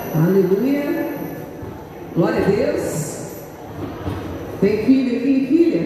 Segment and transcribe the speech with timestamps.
[0.00, 0.84] Aleluia.
[2.14, 3.42] Glória a Deus.
[4.58, 5.82] Tem filho aqui, filha?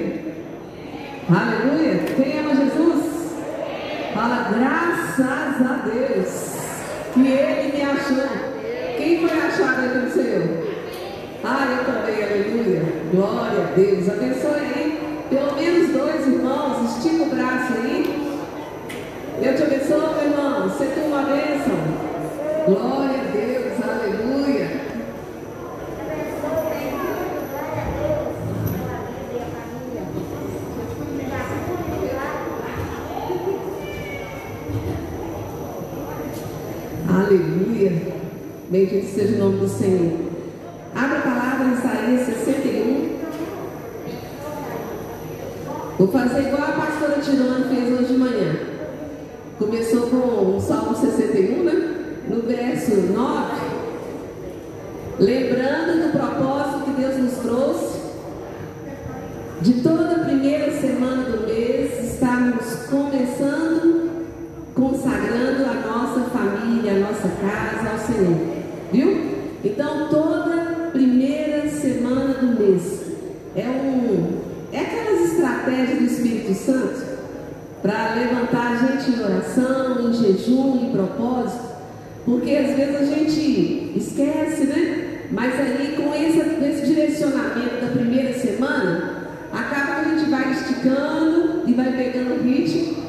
[1.29, 2.05] Aleluia.
[2.15, 3.05] Quem ama Jesus?
[4.15, 6.57] Fala, graças a Deus,
[7.15, 8.29] que Ele me achou.
[8.97, 10.67] Quem foi achado aqui no Senhor?
[11.43, 12.83] Ah, eu também, aleluia.
[13.13, 14.09] Glória a Deus.
[14.09, 15.27] Abençoe aí.
[15.31, 18.39] Pelo menos dois irmãos, estica o braço aí.
[19.43, 20.69] Deus te abençoe, meu irmão.
[20.69, 22.07] Você tem uma bênção.
[22.67, 24.81] Glória a Deus, aleluia.
[37.09, 37.93] Aleluia.
[38.69, 40.13] Bendito seja o nome do Senhor.
[40.93, 43.17] Abra a palavra em Isaías 61.
[45.97, 48.57] Vou fazer igual a pastora Tirona fez hoje de manhã.
[49.57, 51.73] Começou com o Salmo 61, né?
[52.29, 53.55] No verso 9.
[55.21, 58.01] Lembrando do propósito que Deus nos trouxe.
[59.63, 64.27] De toda a primeira semana do mês, estamos começando,
[64.75, 68.46] consagrando a nossa família, a nossa casa ao Senhor.
[69.87, 73.03] Então, toda primeira semana do mês
[73.55, 74.41] é um
[74.73, 77.07] é aquelas estratégias do Espírito Santo
[77.83, 81.67] para levantar a gente em oração, em jejum, em propósito,
[82.25, 85.21] porque às vezes a gente esquece, né?
[85.31, 91.63] Mas aí com esse, esse direcionamento da primeira semana, acaba que a gente vai esticando
[91.65, 93.05] e vai pegando o ritmo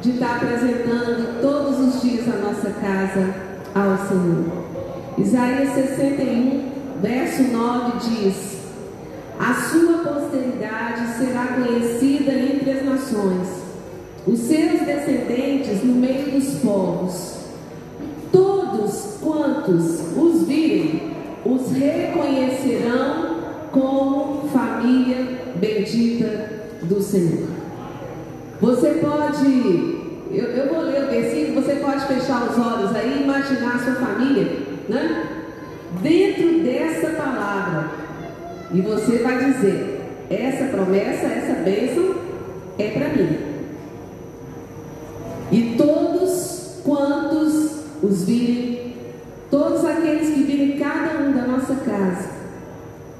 [0.00, 3.34] de estar apresentando todos os dias a nossa casa
[3.74, 4.59] ao Senhor.
[5.22, 6.62] Isaías 61,
[7.02, 8.58] verso 9 diz:
[9.38, 13.48] A sua posteridade será conhecida entre as nações,
[14.26, 17.40] os seus descendentes no meio dos povos.
[18.32, 21.12] Todos quantos os virem,
[21.44, 23.40] os reconhecerão
[23.72, 26.48] como família bendita
[26.82, 27.46] do Senhor.
[28.58, 29.98] Você pode,
[30.30, 33.78] eu, eu vou ler o versículo, você pode fechar os olhos aí e imaginar a
[33.78, 35.26] sua família, né?
[36.02, 37.90] Dentro dessa palavra.
[38.72, 42.14] E você vai dizer: essa promessa, essa bênção
[42.78, 43.38] é para mim.
[45.52, 48.94] E todos quantos os virem,
[49.50, 52.30] todos aqueles que virem cada um da nossa casa,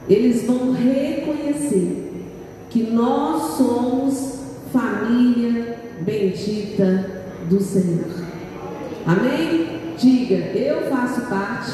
[0.08, 2.12] eles vão reconhecer
[2.70, 4.40] que nós somos
[4.72, 8.06] família bendita do Senhor.
[9.04, 9.79] Amém?
[10.00, 11.72] Diga, eu faço parte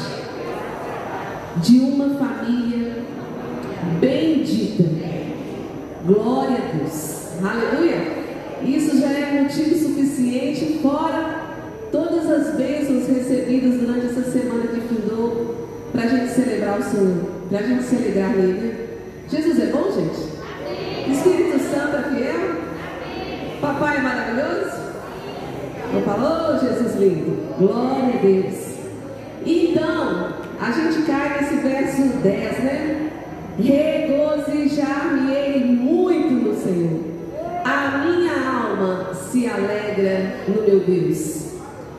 [1.63, 3.03] de uma família
[4.01, 4.83] bendita.
[6.05, 7.29] Glória a Deus.
[7.41, 8.17] Aleluia.
[8.65, 11.55] Isso já é motivo suficiente, fora
[11.89, 17.29] todas as bênçãos recebidas durante essa semana que findou, para a gente celebrar o Senhor,
[17.47, 18.89] para a gente se alegrar nele.
[19.31, 21.11] Jesus é bom, gente?
[21.13, 22.61] Espírito Santo é fiel?
[23.61, 24.77] Papai é maravilhoso?
[26.07, 27.37] Não falou, Jesus lindo?
[27.59, 28.55] Glória a Deus.
[29.45, 33.11] Então, a gente cai nesse verso 10, né?
[33.59, 37.01] Regozijar-me-ei muito no Senhor.
[37.65, 41.47] A minha alma se alegra no meu Deus.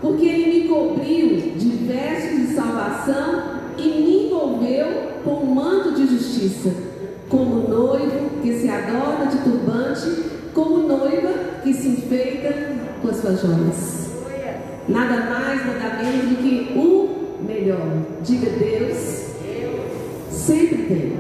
[0.00, 3.42] Porque Ele me cobriu de vestes de salvação
[3.76, 4.86] e me envolveu
[5.22, 6.72] com um manto de justiça,
[7.28, 10.22] como noivo que se adorna de turbante,
[10.54, 12.54] como noiva que se enfeita
[13.02, 13.97] com as suas joias.
[14.88, 18.04] Nada mais, nada menos do que o melhor.
[18.22, 18.96] Diga Deus,
[20.30, 21.12] sempre tem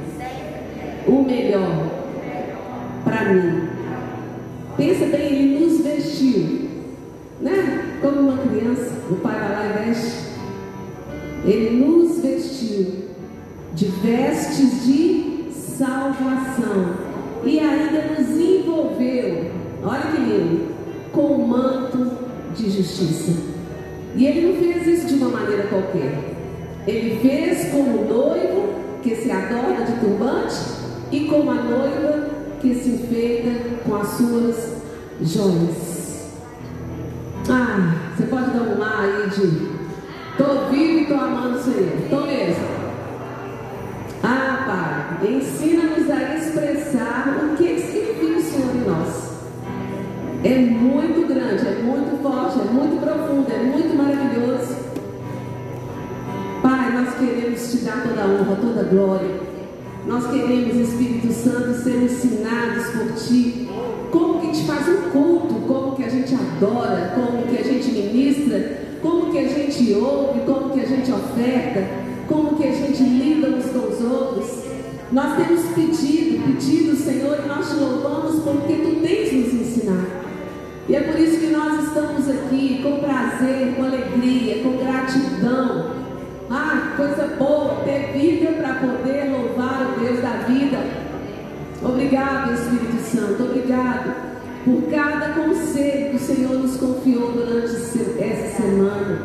[1.06, 1.90] o melhor
[3.04, 3.68] para mim.
[4.76, 6.68] Pensa bem, ele nos vestiu,
[7.42, 7.98] né?
[8.00, 10.28] Como uma criança, o pai vai lá e veste.
[11.44, 13.08] Ele nos vestiu
[13.74, 16.94] de vestes de salvação
[17.44, 19.50] e ainda nos envolveu,
[19.82, 20.68] olha que lindo,
[21.12, 22.10] com o manto
[22.54, 23.57] de justiça.
[24.14, 26.18] E ele não fez isso de uma maneira qualquer.
[26.86, 30.56] Ele fez como noivo que se adorna de turbante
[31.12, 32.28] e como a noiva
[32.60, 34.78] que se enfeita com as suas
[35.22, 36.32] joias.
[37.50, 39.68] Ah, você pode dar um lá aí de
[40.36, 41.92] tô vivo e tô amando o Senhor.
[42.10, 42.78] Tô mesmo.
[44.22, 48.08] Ah, Pai, ensina-nos a expressar o que significa
[50.44, 54.76] É muito grande, é muito forte, é muito profundo, é muito maravilhoso.
[56.62, 59.48] Pai, nós queremos te dar toda a honra, toda a glória.
[60.06, 63.68] Nós queremos, Espírito Santo, ser ensinados por Ti.
[64.12, 67.90] Como que te faz um culto, como que a gente adora, como que a gente
[67.90, 71.84] ministra, como que a gente ouve, como que a gente oferta,
[72.28, 72.48] como
[75.10, 80.27] Nós temos pedido, pedido, Senhor, e nós te louvamos porque tu tens nos ensinado.
[80.88, 85.90] E é por isso que nós estamos aqui com prazer, com alegria, com gratidão.
[86.50, 90.78] Ah, coisa boa ter vida para poder louvar o Deus da vida.
[91.82, 94.14] Obrigado, Espírito Santo, obrigado
[94.64, 99.18] por cada conselho que o Senhor nos confiou durante essa semana.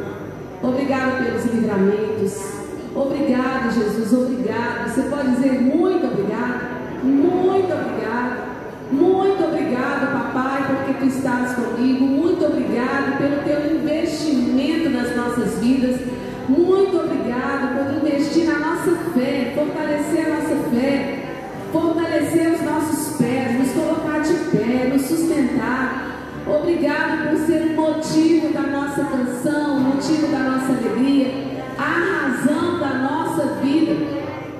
[0.61, 2.63] Obrigado pelos livramentos.
[2.93, 4.89] Obrigado, Jesus, obrigado.
[4.89, 8.52] Você pode dizer muito obrigado, muito obrigado,
[8.91, 12.05] muito obrigado, papai, porque tu estás comigo.
[12.05, 15.99] Muito obrigado pelo teu investimento nas nossas vidas.
[16.47, 21.23] Muito obrigado por investir na nossa fé, fortalecer a nossa fé,
[21.71, 26.11] fortalecer os nossos pés, nos colocar de pé, nos sustentar.
[26.45, 32.79] Obrigado por ser o motivo da nossa canção, o motivo da nossa alegria a razão
[32.79, 33.95] da nossa vida.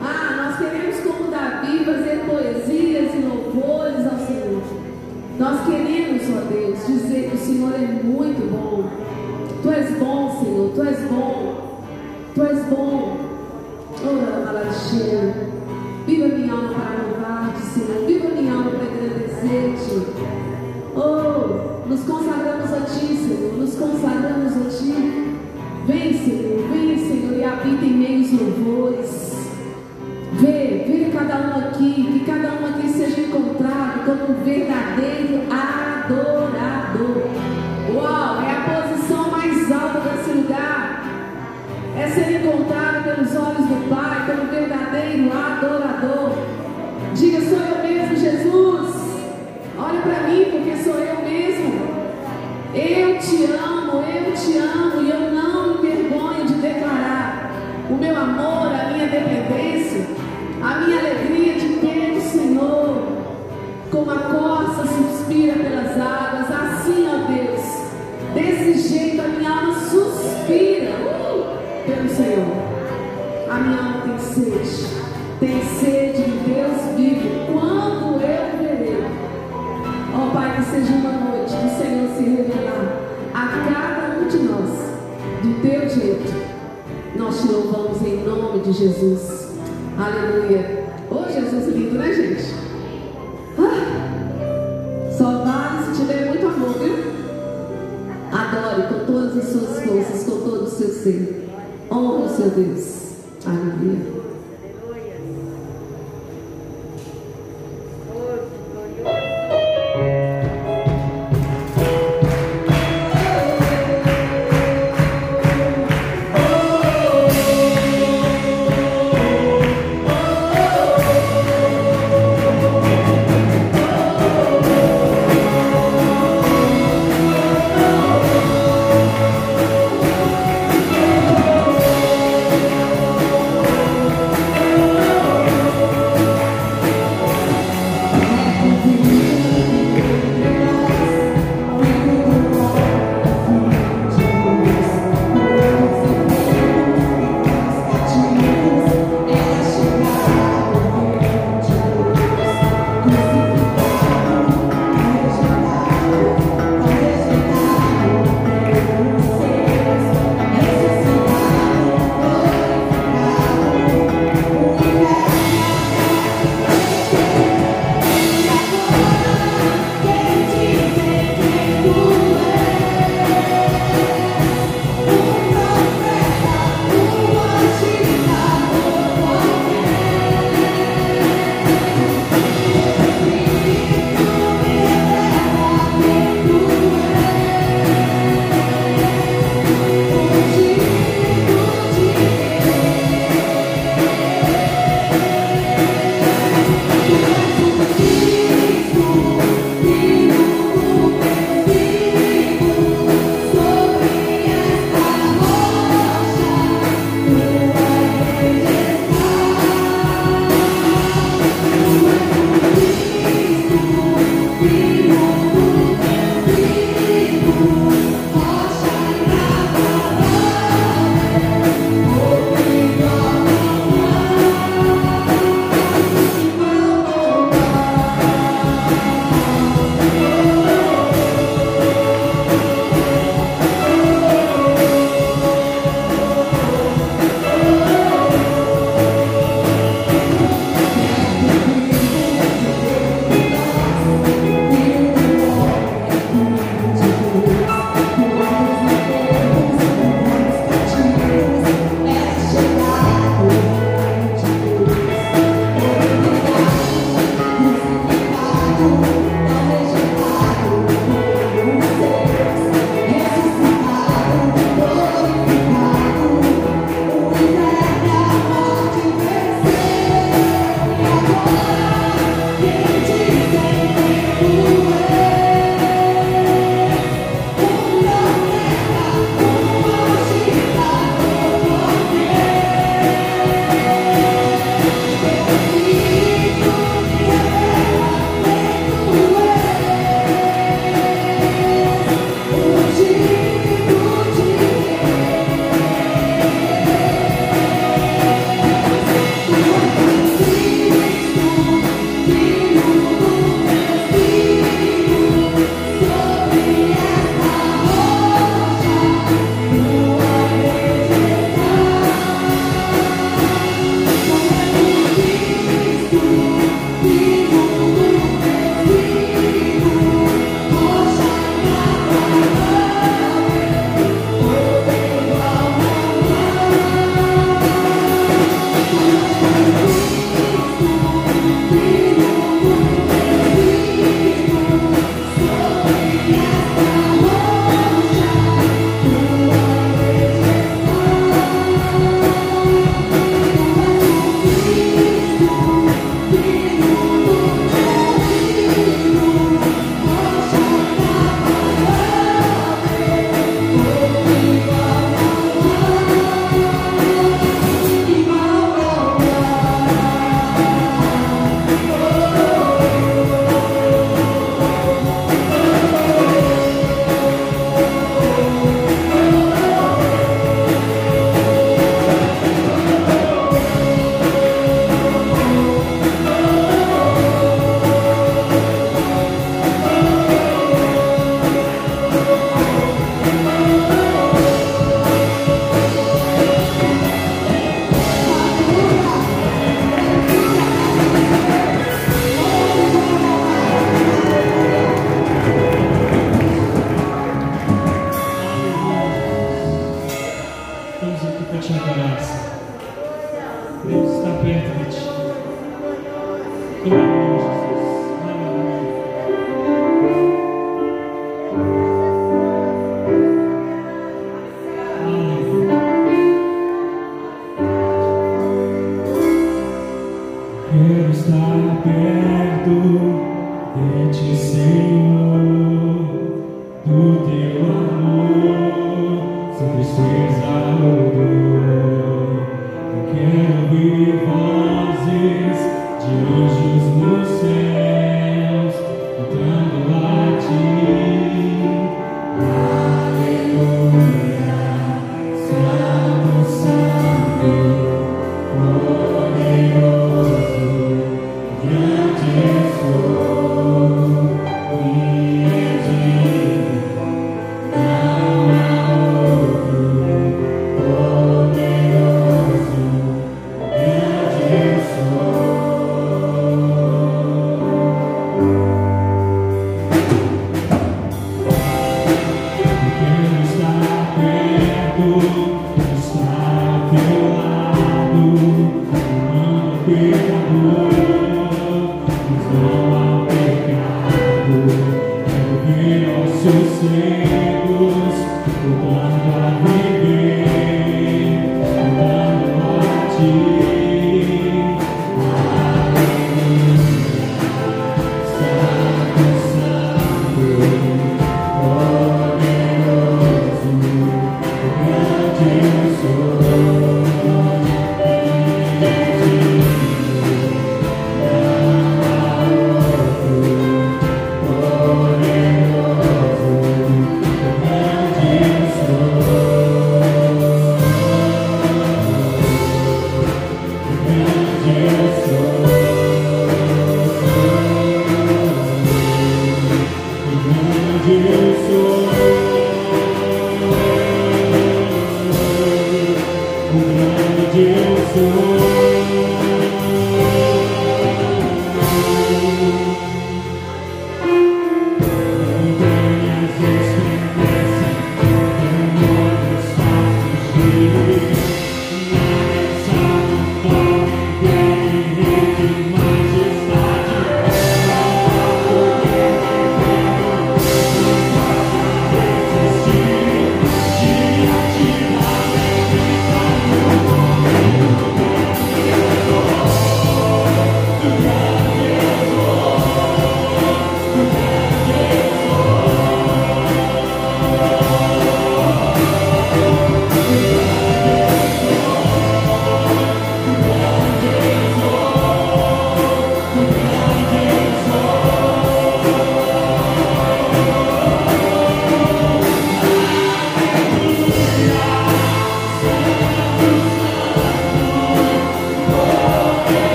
[0.00, 4.62] Ah, nós queremos, como Davi, fazer poesias e louvores Senhor.
[5.38, 8.84] Nós queremos, ó Deus, dizer que o Senhor é muito bom.
[9.62, 11.82] Tu és bom, Senhor, Tu és bom.
[12.34, 13.16] Tu és bom.
[14.04, 15.52] Oh, Malacheia.
[16.06, 18.06] Viva minha alma para louvar-te, Senhor.
[18.06, 20.06] Viva minha alma para agradecer-te.
[20.96, 23.52] Oh, nos consagramos a Ti, Senhor.
[23.58, 25.36] Nos consagramos a Ti.
[25.86, 29.32] Vem, Senhor, vem, Senhor, e habita em meios louvores.
[30.34, 33.01] Vê, vê cada um aqui, que cada um aqui encontrado
[34.04, 37.22] como um verdadeiro adorador.
[37.94, 41.04] Uau, é a posição mais alta desse lugar.
[41.96, 46.32] É ser encontrado pelos olhos do Pai como verdadeiro adorador.
[47.14, 48.96] Diga, sou eu mesmo, Jesus.
[49.78, 51.92] Olha para mim, porque sou eu mesmo.
[52.74, 53.61] Eu te amo,
[64.02, 67.62] Como a corça suspira pelas águas, assim, ó Deus,
[68.34, 72.52] desse jeito a minha alma suspira uh, pelo Senhor.
[73.48, 74.86] A minha alma tem sede,
[75.38, 77.52] tem sede de Deus vivo.
[77.52, 79.06] Quando eu verei,
[80.12, 82.98] ó Pai, que seja uma noite que o Senhor se revelar
[83.32, 84.70] a cada um de nós,
[85.44, 86.42] do teu jeito.
[87.14, 89.52] Nós te louvamos em nome de Jesus.
[89.96, 90.91] Aleluia.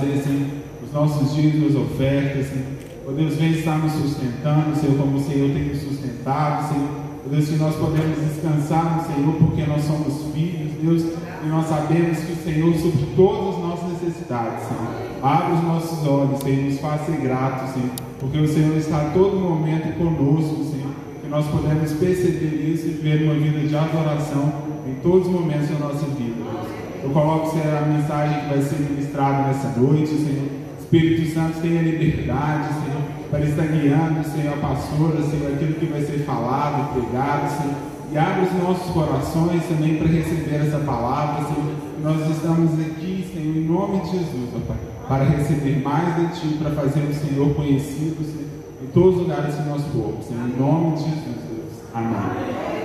[0.00, 0.48] Senhor,
[0.82, 2.66] os nossos dízimos, ofertas, Senhor.
[3.08, 6.88] Ó Deus, vem estar nos sustentando, Senhor, como o Senhor tem nos sustentado, Senhor.
[7.24, 11.02] Ó Deus, que nós podemos descansar no Senhor, porque nós somos filhos, Deus,
[11.44, 15.06] e nós sabemos que o Senhor supre todas as nossas necessidades, Senhor.
[15.22, 19.36] Abre os nossos olhos, Senhor, nos faça gratos, Senhor, porque o Senhor está a todo
[19.36, 20.94] momento conosco, Senhor.
[21.22, 24.52] Que nós podemos perceber isso e viver uma vida de adoração
[24.86, 26.65] em todos os momentos da nossa vida.
[27.02, 30.48] Eu coloco, Senhor, a mensagem que vai ser ministrada nessa noite, Senhor.
[30.80, 36.00] Espírito Santo tenha liberdade, Senhor, para estar guiando, Senhor, a pastora, Senhor, aquilo que vai
[36.02, 37.74] ser falado, pregado, Senhor.
[38.12, 41.72] E abre os nossos corações também para receber essa palavra, Senhor.
[42.02, 44.76] Nós estamos aqui, Senhor, em nome de Jesus, ó Pai,
[45.08, 48.46] para receber mais de Ti, para fazer o Senhor conhecido, Senhor,
[48.84, 50.48] em todos os lugares que nós formos, Senhor.
[50.48, 51.72] Em nome de Jesus, Deus.
[51.92, 52.75] Amém.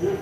[0.00, 0.14] Glória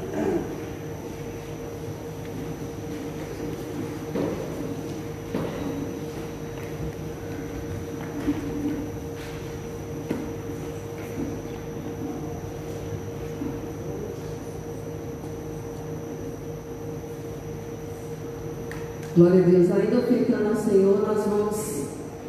[19.42, 19.70] a Deus.
[19.70, 21.84] Ainda ofertando ao Senhor, nós vamos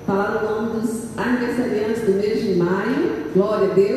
[0.06, 3.32] falar o nome dos aniversariantes do mês de maio.
[3.34, 3.97] Glória a Deus.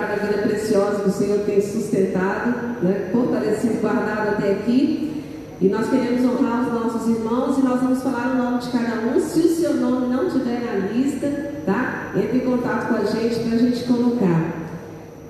[0.00, 5.22] Cada vida preciosa que o Senhor tem sustentado, né, fortalecido, guardado até aqui.
[5.60, 9.14] E nós queremos honrar os nossos irmãos e nós vamos falar o nome de cada
[9.14, 9.20] um.
[9.20, 12.12] Se o seu nome não estiver na lista, tá?
[12.16, 14.54] Entre em contato com a gente para a gente colocar.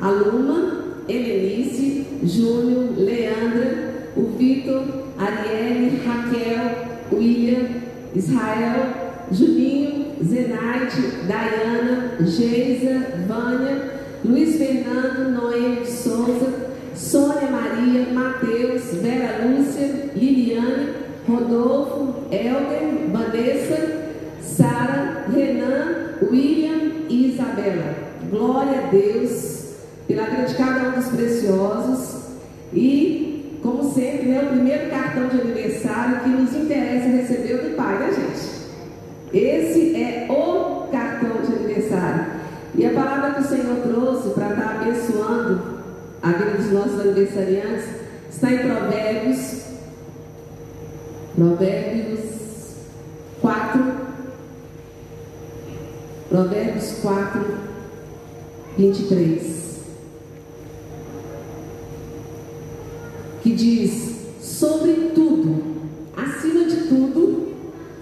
[0.01, 4.85] Aluma, Helenice, Júnior, Leandra, o Vitor,
[5.19, 7.67] Arielle, Raquel, William,
[8.15, 8.87] Israel,
[9.33, 20.11] Juninho, Zenaide, Dayana, Geisa, Vânia, Luiz Fernando, Noé de Souza, Sônia Maria, Mateus, Vera Lúcia,
[20.15, 20.91] Liliane,
[21.27, 24.11] Rodolfo, Helder, Vanessa,
[24.43, 27.95] Sara, Renan, William e Isabela.
[28.31, 32.21] Glória a Deus pela vida de cada um dos preciosos
[32.75, 37.99] e como sempre, né, o primeiro cartão de aniversário que nos interessa receber do pai,
[37.99, 38.61] né, gente?
[39.33, 42.30] Esse é o cartão de aniversário.
[42.75, 45.81] E a palavra que o Senhor trouxe para estar tá abençoando
[46.23, 47.85] a vida dos nossos aniversariantes
[48.31, 49.63] está em Provérbios,
[51.35, 52.21] Provérbios
[53.41, 53.85] 4,
[56.29, 57.45] Provérbios 4,
[58.77, 59.61] 23.
[63.43, 65.63] que diz: sobretudo,
[66.17, 67.49] acima de tudo,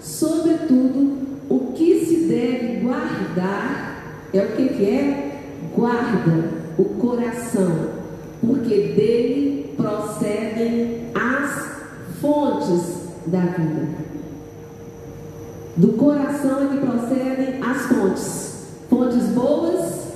[0.01, 1.17] sobretudo,
[1.49, 3.98] o que se deve guardar
[4.33, 5.41] é o que, que é?
[5.75, 7.89] Guarda o coração,
[8.39, 13.87] porque dele procedem as fontes da vida.
[15.75, 20.09] Do coração é que procedem as fontes, fontes boas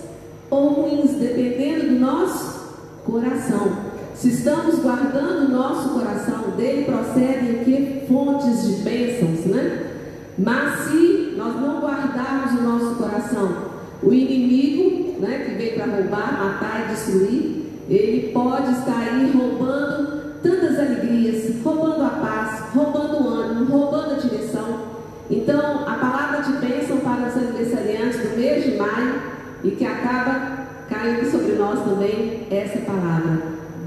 [0.49, 2.73] ou ruins, dependendo do nosso
[3.05, 3.93] coração.
[4.13, 9.91] Se estamos guardando o nosso coração, dele procedem aqui fontes de bênçãos, né?
[10.37, 13.72] Mas se nós não guardarmos o nosso coração,
[14.03, 20.33] o inimigo, né, que veio para roubar, matar e destruir, ele pode estar aí roubando
[20.41, 24.93] tantas alegrias, roubando a paz, roubando o ânimo, roubando a direção.
[25.29, 29.21] Então, a palavra de bênção para os aniversariantes do mês de maio
[29.63, 33.41] e que acaba caindo sobre nós também essa palavra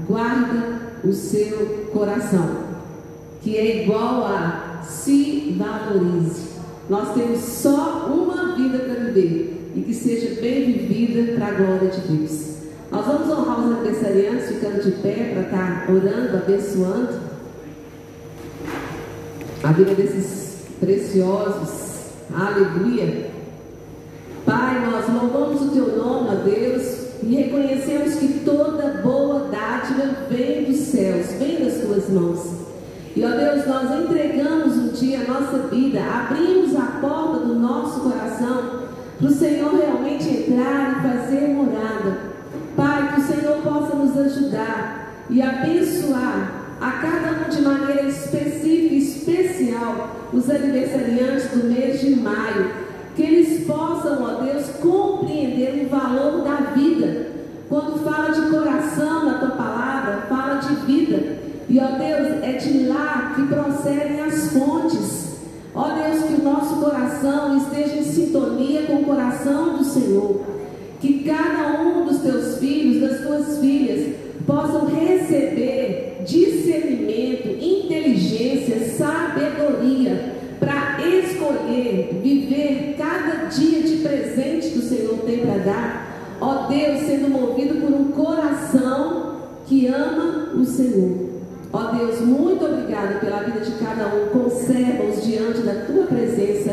[0.07, 2.67] guarda o seu coração,
[3.41, 6.57] que é igual a se valorize.
[6.89, 11.89] Nós temos só uma vida para viver e que seja bem vivida para a glória
[11.89, 12.57] de Deus.
[12.91, 17.19] Nós vamos honrar os aniversariantes ficando de pé para estar tá orando, abençoando
[19.63, 22.07] a vida desses preciosos.
[22.33, 23.29] Aleluia.
[24.45, 30.63] Pai, nós louvamos o teu nome, ó Deus, e reconhecemos que toda boa dádiva vem
[30.63, 32.47] dos céus, vem das tuas mãos.
[33.15, 37.99] E ó Deus, nós entregamos um dia a nossa vida, abrimos a porta do nosso
[37.99, 38.86] coração
[39.17, 42.17] para o Senhor realmente entrar e fazer morada.
[42.75, 48.93] Pai, que o Senhor possa nos ajudar e abençoar a cada um de maneira específica
[48.93, 55.89] e especial os aniversariantes do mês de maio que eles possam, ó Deus, compreender o
[55.89, 57.31] valor da vida.
[57.67, 61.37] Quando fala de coração na tua palavra, fala de vida.
[61.67, 65.36] E ó Deus, é de lá que procedem as fontes.
[65.77, 70.41] Ó Deus, que o nosso coração esteja em sintonia com o coração do Senhor.
[70.99, 74.15] Que cada um dos teus filhos, das tuas filhas,
[74.47, 85.19] possam receber discernimento, inteligência, sabedoria para escolher viver cada dia de presente que o Senhor
[85.27, 86.37] tem para dar.
[86.41, 91.27] Ó Deus, sendo movido por um coração que ama o Senhor.
[91.71, 94.27] Ó Deus, muito obrigado pela vida de cada um.
[94.29, 94.96] Conserva-os diante
[95.85, 96.71] tua presença.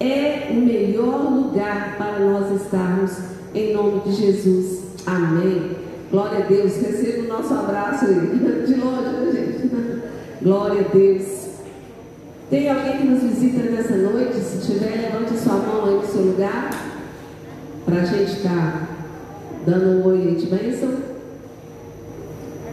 [0.00, 3.12] É o melhor lugar para nós estarmos.
[3.54, 4.82] Em nome de Jesus.
[5.06, 5.76] Amém.
[6.10, 6.76] Glória a Deus.
[6.76, 8.14] Receba o nosso abraço aí.
[8.66, 9.70] De longe, né, gente?
[10.42, 11.42] Glória a Deus.
[12.50, 14.36] Tem alguém que nos visita nessa noite?
[14.36, 16.70] Se tiver, levante sua mão aí no seu lugar.
[17.86, 18.88] Para a gente estar tá
[19.66, 20.90] dando um oi aí de bênção.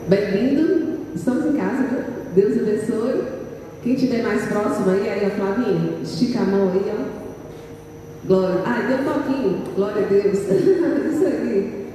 [0.07, 0.99] Bem-vindo.
[1.15, 2.05] Estamos em casa?
[2.35, 3.38] Deus abençoe.
[3.81, 8.27] Quem estiver mais próximo aí, aí a Flavinha, estica a mão aí, ó.
[8.27, 8.61] Glória.
[8.65, 9.63] Ah, deu um toquinho.
[9.73, 10.39] Glória a Deus.
[11.13, 11.87] Isso aí.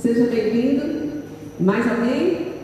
[0.00, 1.24] Seja bem-vindo.
[1.58, 2.54] Mais alguém?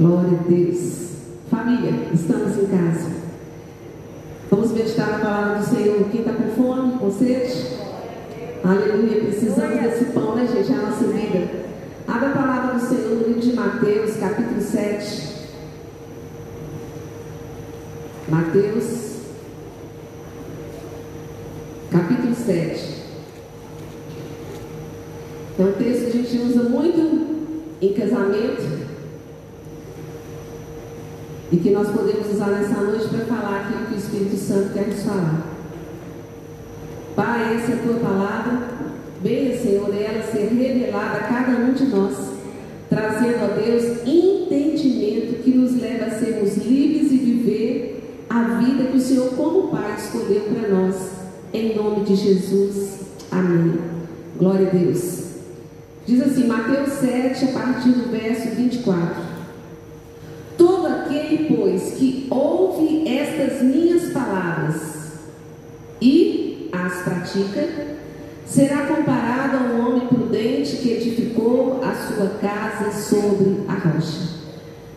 [0.00, 1.06] Glória a Deus.
[1.48, 3.10] Família, estamos em casa.
[4.50, 6.08] Vamos meditar na palavra do Senhor.
[6.10, 7.76] Quem está com fome, com sede?
[8.64, 9.20] Aleluia.
[9.22, 10.72] Precisamos desse pão, né, gente?
[10.72, 11.48] É a nossa vida.
[12.08, 15.35] Abra a palavra do Senhor no livro de Mateus, capítulo 7.
[18.28, 19.20] Mateus,
[21.92, 22.96] capítulo 7.
[25.58, 27.26] É um texto que a gente usa muito
[27.80, 28.86] em casamento
[31.52, 34.88] e que nós podemos usar nessa noite para falar aquilo que o Espírito Santo quer
[34.88, 35.46] nos falar.
[37.14, 38.70] Pai, essa é a tua palavra.
[39.22, 42.16] Venha, Senhor, ela ser revelada a cada um de nós,
[42.90, 47.95] trazendo a Deus entendimento que nos leva a sermos livres e viver
[48.36, 50.96] a vida que o Senhor, como Pai, escolheu para nós.
[51.54, 53.00] Em nome de Jesus.
[53.30, 53.78] Amém.
[54.38, 55.24] Glória a Deus.
[56.04, 59.22] Diz assim, Mateus 7, a partir do verso 24.
[60.58, 65.14] Todo aquele, pois, que ouve estas minhas palavras
[66.00, 67.68] e as pratica,
[68.44, 74.36] será comparado a um homem prudente que edificou a sua casa sobre a rocha.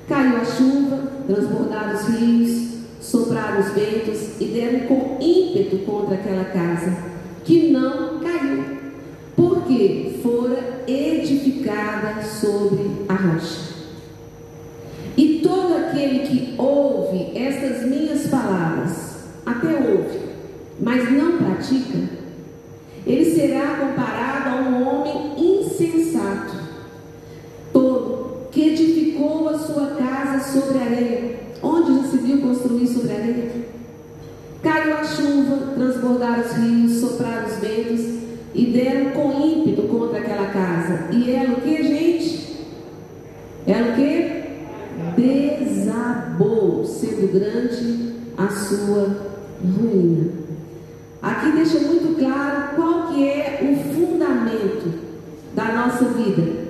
[0.10, 2.69] Caiu a chuva, transbordaram os rios,
[3.10, 6.96] sopraram os ventos e deram com ímpeto contra aquela casa,
[7.44, 8.64] que não caiu,
[9.36, 13.70] porque fora edificada sobre a rocha.
[15.18, 20.20] E todo aquele que ouve estas minhas palavras, até ouve,
[20.80, 21.98] mas não pratica,
[23.08, 26.54] ele será comparado a um homem insensato,
[27.74, 31.49] todo, que edificou a sua casa sobre a areia.
[32.30, 33.52] Viu construir sobre a areia?
[34.62, 38.02] Caiu a chuva, transbordaram os rios, sopraram os ventos
[38.54, 41.08] e deram com ímpeto contra aquela casa.
[41.12, 42.68] E ela o que, gente?
[43.66, 44.40] Ela o que?
[45.18, 49.08] Desabou, sendo grande a sua
[49.64, 50.30] ruína.
[51.24, 55.00] Aqui deixa muito claro qual que é o fundamento
[55.56, 56.70] da nossa vida.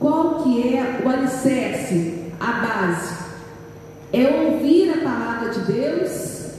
[0.00, 3.20] Qual que é o alicerce, a base?
[4.12, 6.50] É ouvir a palavra de Deus,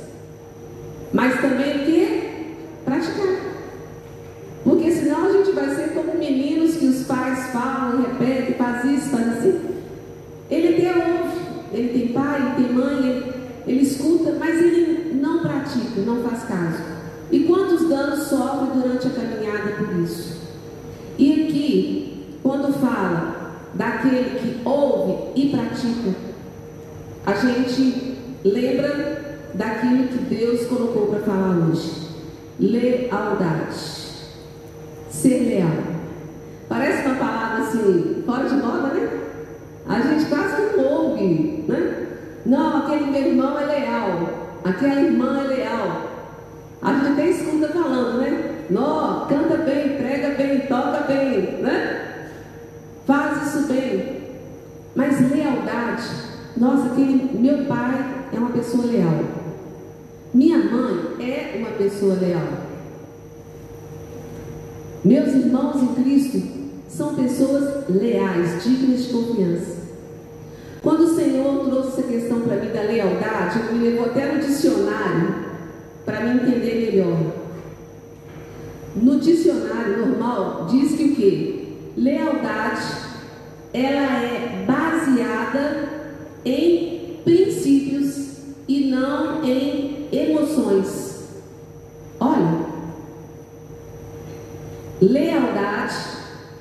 [1.22, 2.56] mas também o que?
[2.84, 3.36] Praticar.
[4.64, 8.84] Porque senão a gente vai ser como meninos que os pais falam e repetem, faz
[8.86, 9.62] isso, faz assim.
[10.50, 11.40] Ele até ouve,
[11.74, 13.34] ele tem pai, ele tem mãe, ele,
[13.68, 16.84] ele escuta, mas ele não pratica, não faz caso.
[17.32, 20.42] E quantos danos sofre durante a caminhada por isso?
[21.20, 26.16] E aqui, quando fala daquele que ouve e pratica,
[27.28, 32.08] a gente lembra daquilo que Deus colocou para falar hoje.
[32.58, 33.76] Lealdade.
[35.10, 35.92] Ser leal.
[36.70, 39.10] Parece uma palavra assim, fora de moda, né?
[39.90, 42.08] A gente quase que não ouve, né?
[42.46, 44.30] Não, aquele meu irmão é leal,
[44.64, 46.02] aquela irmã é leal.
[46.82, 48.66] A gente até escuta falando, né?
[48.70, 52.30] Nó, canta bem, prega bem, toca bem, né?
[53.06, 54.22] Faz isso bem.
[54.96, 56.08] Mas lealdade,
[56.56, 59.42] nossa, aquele meu pai é uma pessoa leal.
[60.34, 62.48] Minha mãe é uma pessoa leal.
[65.04, 66.42] Meus irmãos em Cristo
[66.88, 69.82] são pessoas leais, dignas de confiança.
[70.84, 74.40] Quando o Senhor trouxe essa questão para mim da lealdade, ele me levou até no
[74.40, 75.36] dicionário
[76.06, 77.18] para me entender melhor.
[78.96, 81.78] No dicionário normal diz que o que?
[81.98, 83.12] Lealdade
[83.74, 85.90] ela é baseada
[86.44, 91.11] em princípios e não em emoções.
[92.24, 92.68] Olha,
[95.02, 95.96] lealdade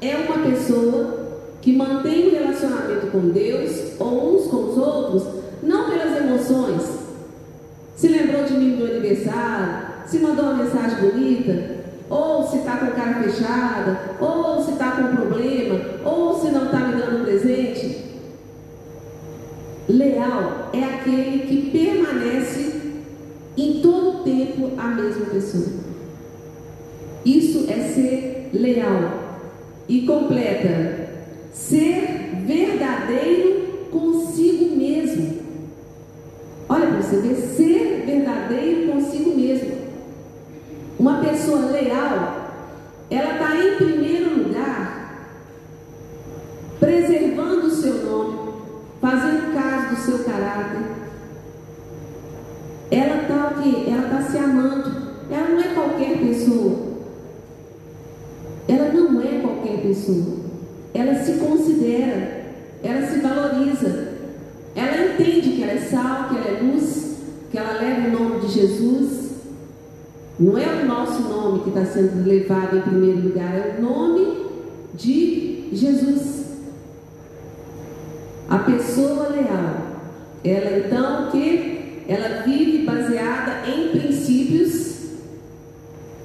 [0.01, 1.19] é uma pessoa
[1.61, 5.23] que mantém o relacionamento com Deus ou uns com os outros,
[5.63, 7.01] não pelas emoções.
[7.95, 11.77] Se lembrou de mim no aniversário, se mandou uma mensagem bonita,
[12.09, 16.51] ou se está com a cara fechada, ou se está com um problema, ou se
[16.51, 18.03] não está me dando um presente.
[19.91, 22.80] Leal é aquele que permanece
[23.61, 25.67] em todo tempo a mesma pessoa.
[27.25, 29.31] Isso é ser leal.
[29.89, 31.09] E completa:
[31.53, 35.41] ser verdadeiro consigo mesmo.
[36.69, 39.81] Olha para você ver, ser verdadeiro consigo mesmo.
[40.99, 42.51] Uma pessoa leal,
[43.11, 45.37] ela está em primeiro lugar,
[46.79, 48.53] preservando o seu nome,
[49.01, 51.00] fazendo caso do seu caráter.
[53.31, 53.91] Está o quê?
[53.91, 54.93] Ela está se amando.
[55.31, 56.91] Ela não é qualquer pessoa.
[58.69, 60.41] Ela não é qualquer pessoa.
[60.93, 62.47] Ela se considera,
[62.83, 64.09] ela se valoriza.
[64.75, 67.17] Ela entende que ela é sal, que ela é luz,
[67.51, 69.21] que ela leva o nome de Jesus
[70.41, 74.47] não é o nosso nome que está sendo levado em primeiro lugar, é o nome
[74.95, 76.47] de Jesus.
[78.49, 79.99] A pessoa leal,
[80.43, 81.80] ela então que
[82.11, 84.91] ela vive baseada em princípios,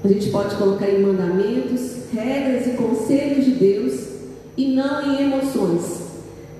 [0.03, 3.93] a gente pode colocar em mandamentos, regras e conselhos de Deus
[4.57, 6.05] e não em emoções.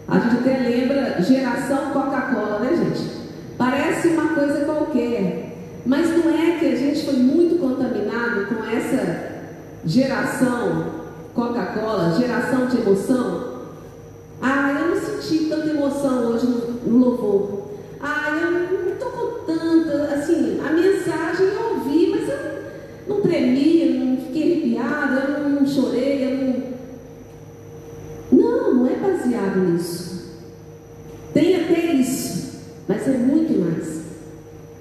[0.07, 3.15] A gente até lembra geração Coca-Cola, né, gente?
[3.57, 9.31] Parece uma coisa qualquer, mas não é que a gente foi muito contaminado com essa
[9.83, 10.85] geração
[11.33, 13.55] Coca-Cola, geração de emoção?
[14.39, 17.64] Ah, eu não senti tanta emoção hoje no, louvor.
[23.07, 26.65] Não tremi, eu não fiquei arrepiada, eu não chorei, eu não.
[28.31, 30.15] Não, não é baseado nisso.
[31.33, 34.01] Tem até isso, mas é muito mais.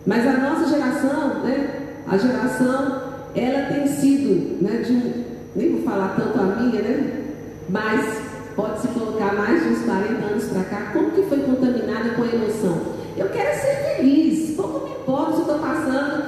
[0.06, 3.02] Mas a nossa geração, né, a geração,
[3.34, 5.24] ela tem sido, né, de
[5.56, 7.24] nem vou falar tanto a minha, né,
[7.68, 8.22] mas
[8.54, 12.26] pode-se colocar mais de uns 40 anos para cá, como que foi contaminada com a
[12.26, 12.94] emoção?
[13.16, 16.23] Eu quero ser feliz, pouco me importa se eu estou passando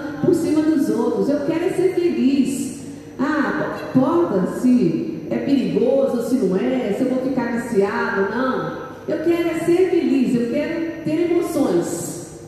[3.97, 8.86] importa se é perigoso, se não é, se eu vou ficar viciado, não.
[9.09, 12.40] Eu quero é ser feliz, eu quero ter emoções,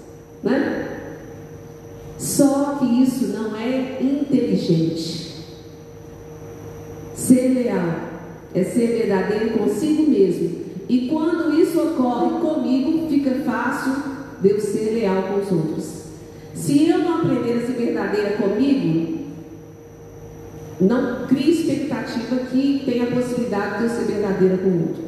[0.43, 0.85] né?
[2.19, 5.29] Só que isso não é inteligente.
[7.15, 7.95] Ser leal
[8.55, 10.69] é ser verdadeiro consigo mesmo.
[10.89, 13.93] E quando isso ocorre comigo, fica fácil
[14.41, 15.99] de eu ser leal com os outros.
[16.55, 19.18] Se eu não aprender a ser verdadeira comigo,
[20.81, 25.05] não crie expectativa que tem a possibilidade de eu ser verdadeira com o outro.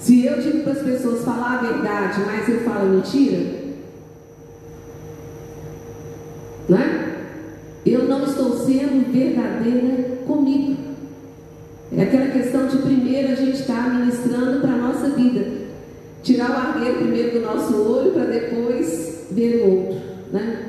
[0.00, 3.60] Se eu digo para as pessoas falar a verdade, mas eu falo mentira,
[6.68, 7.06] né?
[7.84, 10.76] Eu não estou sendo verdadeira comigo.
[11.96, 15.60] É aquela questão de primeiro a gente estar tá ministrando para a nossa vida.
[16.22, 20.00] Tirar o argueiro primeiro do nosso olho para depois ver o outro.
[20.32, 20.59] Né?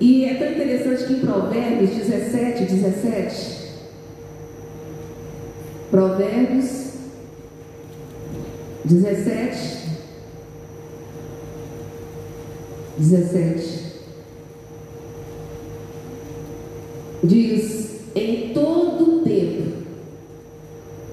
[0.00, 3.64] E é tão interessante que em Provérbios 17, 17,
[5.90, 6.94] Provérbios
[8.84, 9.84] 17,
[12.98, 13.84] 17.
[17.24, 19.72] diz: em todo tempo,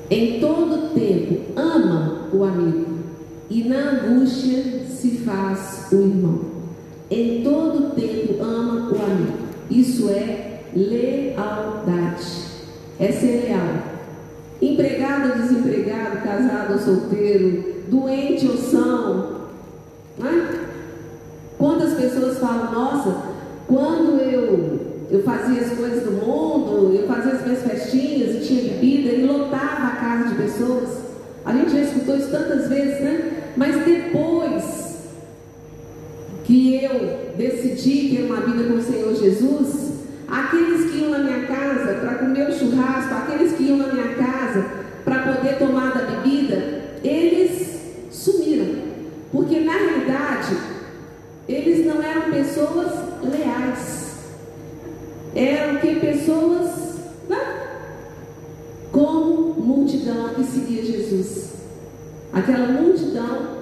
[0.10, 3.00] em todo tempo, ama o amigo,
[3.50, 6.51] e na angústia se faz o irmão.
[7.12, 9.38] Em todo tempo, ama o amigo.
[9.70, 12.26] Isso é lealdade,
[12.98, 13.92] é ser leal.
[14.62, 19.42] Empregado ou desempregado, casado ou solteiro, doente ou são.
[20.18, 20.60] Né?
[21.58, 23.24] Quantas pessoas falam, nossa,
[23.68, 28.74] quando eu eu fazia as coisas do mundo, eu fazia as minhas festinhas e tinha
[28.74, 30.90] bebida e lotava a casa de pessoas.
[31.44, 33.32] A gente já escutou isso tantas vezes, né?
[33.58, 34.81] Mas depois
[36.44, 39.92] que eu decidi ter uma vida com o Senhor Jesus,
[40.28, 44.16] aqueles que iam na minha casa para comer o churrasco, aqueles que iam na minha
[44.16, 44.66] casa
[45.04, 47.80] para poder tomar da bebida, eles
[48.12, 48.92] sumiram.
[49.32, 50.58] Porque na realidade,
[51.48, 52.92] eles não eram pessoas
[53.24, 54.02] leais
[55.36, 56.96] eram que pessoas
[57.30, 57.38] né?
[58.92, 61.52] como multidão que seguia Jesus.
[62.34, 63.61] Aquela multidão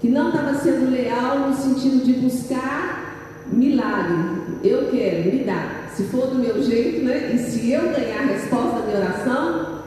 [0.00, 5.88] que não estava sendo leal no sentido de buscar milagre, eu quero, me dá.
[5.94, 7.32] Se for do meu jeito, né?
[7.34, 9.78] E se eu ganhar a resposta da minha oração,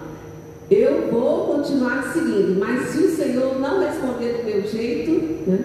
[0.70, 2.60] eu vou continuar seguindo.
[2.60, 5.60] Mas se o Senhor não responder do meu jeito, né?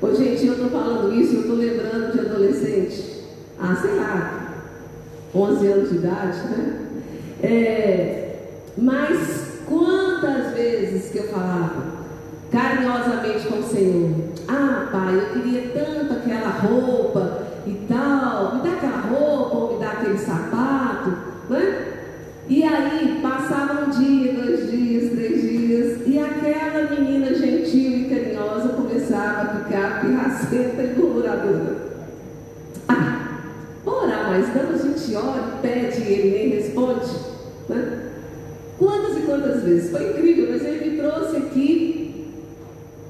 [0.00, 3.24] Ô, gente, eu estou falando isso, eu estou lembrando de adolescente.
[3.58, 4.54] Ah, sei lá,
[5.34, 6.80] 11 anos de idade, né?
[7.42, 8.36] É,
[8.76, 11.93] mas quantas vezes que eu falava
[12.54, 14.10] carinhosamente com o Senhor:
[14.48, 19.84] Ah, pai, eu queria tanto aquela roupa e tal, me dá aquela roupa ou me
[19.84, 21.12] dá aquele sapato,
[21.50, 21.88] né?
[22.48, 28.68] E aí passava um dia, dois dias, três dias, e aquela menina gentil e carinhosa
[28.68, 31.76] começava a ficar pirracenta e murmuradora.
[32.88, 33.28] Ah,
[33.86, 37.10] ora, mas quando a gente ora, pede e ele nem responde,
[37.68, 38.10] né?
[38.78, 39.90] Quantas e quantas vezes?
[39.90, 41.83] Foi incrível, mas ele me trouxe aqui,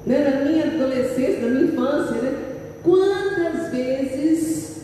[0.05, 2.33] né, na minha adolescência, na minha infância, né?
[2.83, 4.75] Quantas vezes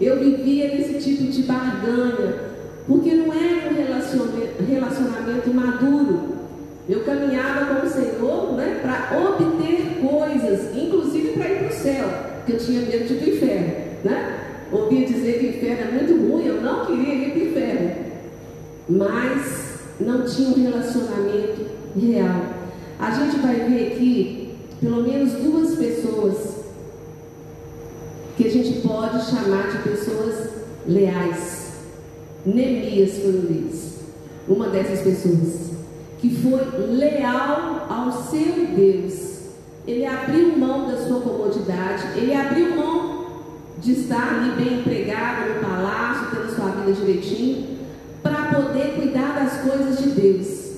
[0.00, 2.34] eu vivia nesse tipo de barganha,
[2.86, 6.38] porque não era um relacionamento, relacionamento maduro.
[6.88, 12.08] Eu caminhava com o Senhor né, para obter coisas, inclusive para ir para o céu,
[12.36, 13.74] porque eu tinha medo de ir para o inferno.
[14.04, 14.38] Né?
[14.70, 17.90] Ouvia dizer que o inferno é muito ruim, eu não queria ir para o inferno.
[18.88, 19.68] Mas
[20.00, 21.66] não tinha um relacionamento
[21.98, 22.57] real.
[22.98, 26.58] A gente vai ver aqui pelo menos duas pessoas
[28.36, 30.50] que a gente pode chamar de pessoas
[30.86, 31.72] leais.
[32.44, 34.00] Neemias foi um deles,
[34.48, 35.70] uma dessas pessoas,
[36.18, 39.38] que foi leal ao seu Deus.
[39.86, 43.26] Ele abriu mão da sua comodidade, ele abriu mão
[43.80, 47.78] de estar ali bem empregado no palácio, tendo sua vida direitinho,
[48.22, 50.68] para poder cuidar das coisas de Deus.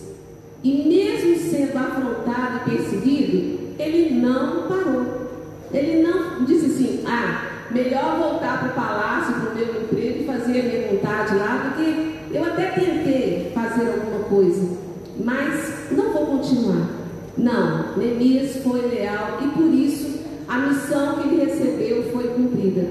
[0.62, 1.09] E mesmo
[1.50, 5.30] sendo afrontado e perseguido, ele não parou.
[5.72, 10.26] Ele não disse assim: ah, melhor voltar para o palácio, para o meu emprego e
[10.26, 14.76] fazer a minha vontade lá, do que eu até tentei fazer alguma coisa,
[15.22, 16.88] mas não vou continuar.
[17.36, 22.86] Não, Neemias foi leal e por isso a missão que ele recebeu foi cumprida.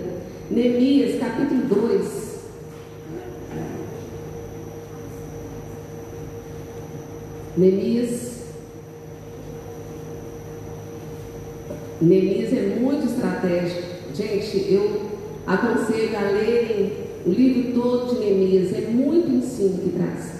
[0.49, 2.29] Neemias, capítulo 2.
[7.57, 8.29] Neemias
[12.01, 13.81] Neemias é muito estratégico.
[14.13, 15.01] Gente, eu
[15.49, 16.93] aconselho a lerem
[17.25, 20.39] o livro todo de Neemias, é muito ensino que traz.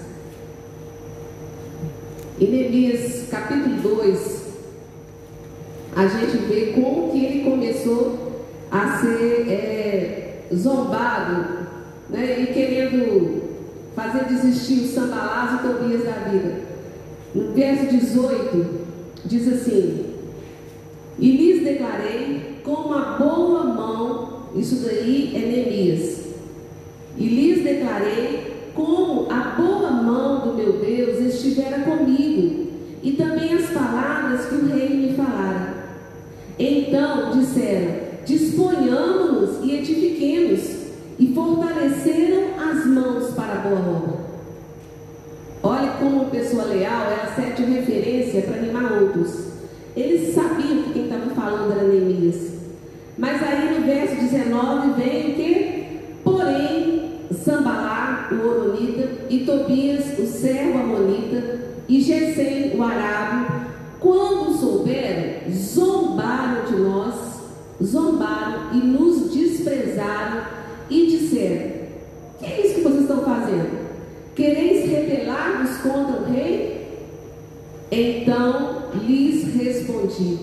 [2.40, 4.40] Em Neemias capítulo 2,
[5.96, 11.66] a gente vê como que ele começou a ser é, zombado
[12.08, 13.42] né, e querendo
[13.96, 16.60] fazer desistir o Sambalás e Tobias da vida.
[17.34, 18.80] No verso 18,
[19.24, 20.06] diz assim:
[21.18, 26.20] E lhes declarei com uma boa mão, isso daí é Neemias.
[27.16, 32.68] E lhes declarei como a boa mão do meu Deus estivera comigo,
[33.02, 35.74] e também as palavras que o rei me falara.
[36.58, 37.94] Então disseram:
[38.24, 40.60] Disponhamos-nos e edifiquemos,
[41.18, 44.30] e fortaleceram as mãos para a boa obra.
[45.62, 49.50] Olha como pessoa leal, ela serve de referência para animar outros.
[49.94, 52.59] Eles sabiam que quem estava falando era Neemias.
[53.20, 56.00] Mas aí no verso 19 vem o que?
[56.24, 63.46] Porém, Sambalá, o Oronita, e Tobias, o servo Amonita, e Gesem, o Arábio,
[64.00, 67.14] quando souberam, zombaram de nós,
[67.82, 70.44] zombaram e nos desprezaram
[70.88, 71.72] e disseram:
[72.38, 73.80] Que é isso que vocês estão fazendo?
[74.34, 76.88] Quereis rebelar-vos contra o rei?
[77.90, 80.38] Então lhes respondi: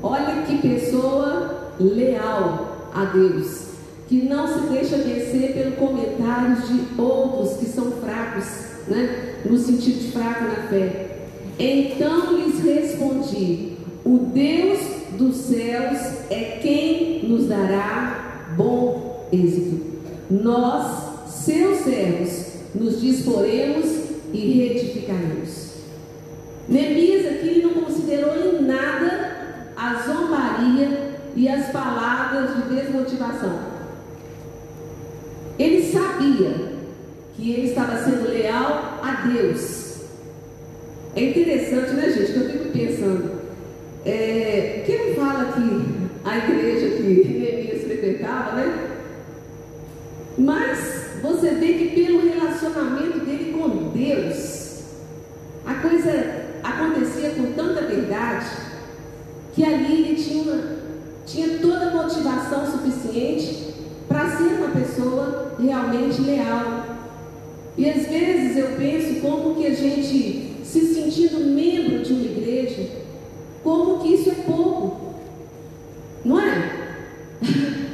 [0.00, 3.68] Olha que pessoa leal a Deus,
[4.08, 8.46] que não se deixa vencer pelos comentários de outros que são fracos,
[8.88, 9.36] né?
[9.44, 11.18] no sentido de fraco na fé.
[11.58, 13.72] Então lhes respondi:
[14.04, 14.78] O Deus
[15.18, 15.98] dos céus
[16.30, 19.80] é quem nos dará bom êxito.
[20.30, 23.86] Nós, seus servos, nos disporemos
[24.32, 25.70] e retificaremos.
[26.68, 31.09] Neemias aqui não considerou em nada a zombaria
[31.40, 33.60] e as palavras de desmotivação.
[35.58, 36.74] Ele sabia
[37.34, 40.02] que ele estava sendo leal a Deus.
[41.16, 42.32] É interessante, né, gente?
[42.32, 43.40] Que eu fico pensando.
[44.04, 48.90] É, quem fala que a igreja que Neemias frequentava, né?
[50.36, 54.82] Mas você vê que pelo relacionamento dele com Deus,
[55.64, 58.46] a coisa acontecia com tanta verdade
[59.54, 60.79] que ali ele tinha
[61.30, 63.74] tinha toda a motivação suficiente
[64.08, 66.86] para ser uma pessoa realmente leal.
[67.78, 72.88] E às vezes eu penso como que a gente se sentindo membro de uma igreja,
[73.62, 75.14] como que isso é pouco.
[76.24, 76.96] Não é?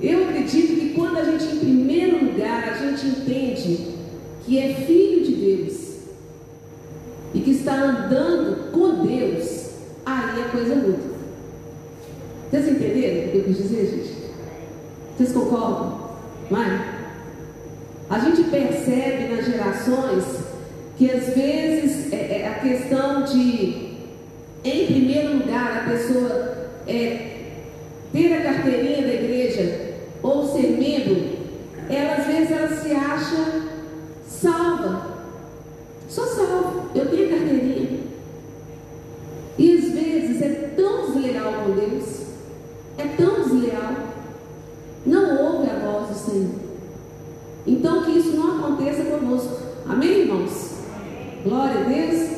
[0.00, 3.94] Eu acredito que quando a gente, em primeiro lugar, a gente entende
[4.44, 5.74] que é filho de Deus
[7.32, 9.70] e que está andando com Deus,
[10.04, 11.03] aí a coisa muda.
[13.34, 14.14] Que eu quis dizer, gente?
[15.16, 15.98] Vocês concordam?
[16.48, 16.94] Não é?
[18.08, 20.24] A gente percebe nas gerações
[20.96, 23.96] que às vezes é, é a questão de,
[24.62, 27.40] em primeiro lugar, a pessoa é,
[28.12, 31.36] ter a carteirinha da igreja ou ser membro,
[31.90, 33.62] ela às vezes ela se acha
[34.28, 35.06] salva.
[36.08, 38.00] Sou salvo, eu tenho a carteirinha.
[39.58, 42.24] E às vezes é tão desleal com Deus,
[42.96, 43.94] é tão desleal,
[45.04, 46.54] não ouve a voz do Senhor.
[47.66, 49.58] Então que isso não aconteça conosco.
[49.88, 50.78] Amém, irmãos?
[51.42, 52.34] Glória a Deus.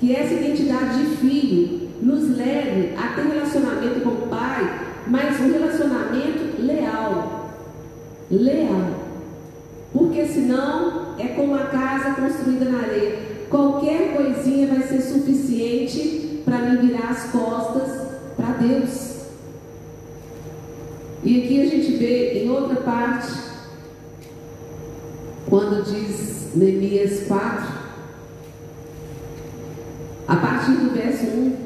[0.00, 5.52] Que essa identidade de filho nos leve a ter relacionamento com o Pai, mas um
[5.52, 7.50] relacionamento leal.
[8.30, 8.90] Leal.
[9.92, 13.46] Porque senão é como a casa construída na areia.
[13.48, 18.06] Qualquer coisinha vai ser suficiente para me virar as costas
[18.36, 19.16] para Deus.
[21.26, 23.32] E aqui a gente vê em outra parte,
[25.50, 27.66] quando diz Neemias 4,
[30.28, 31.56] a partir do verso 1,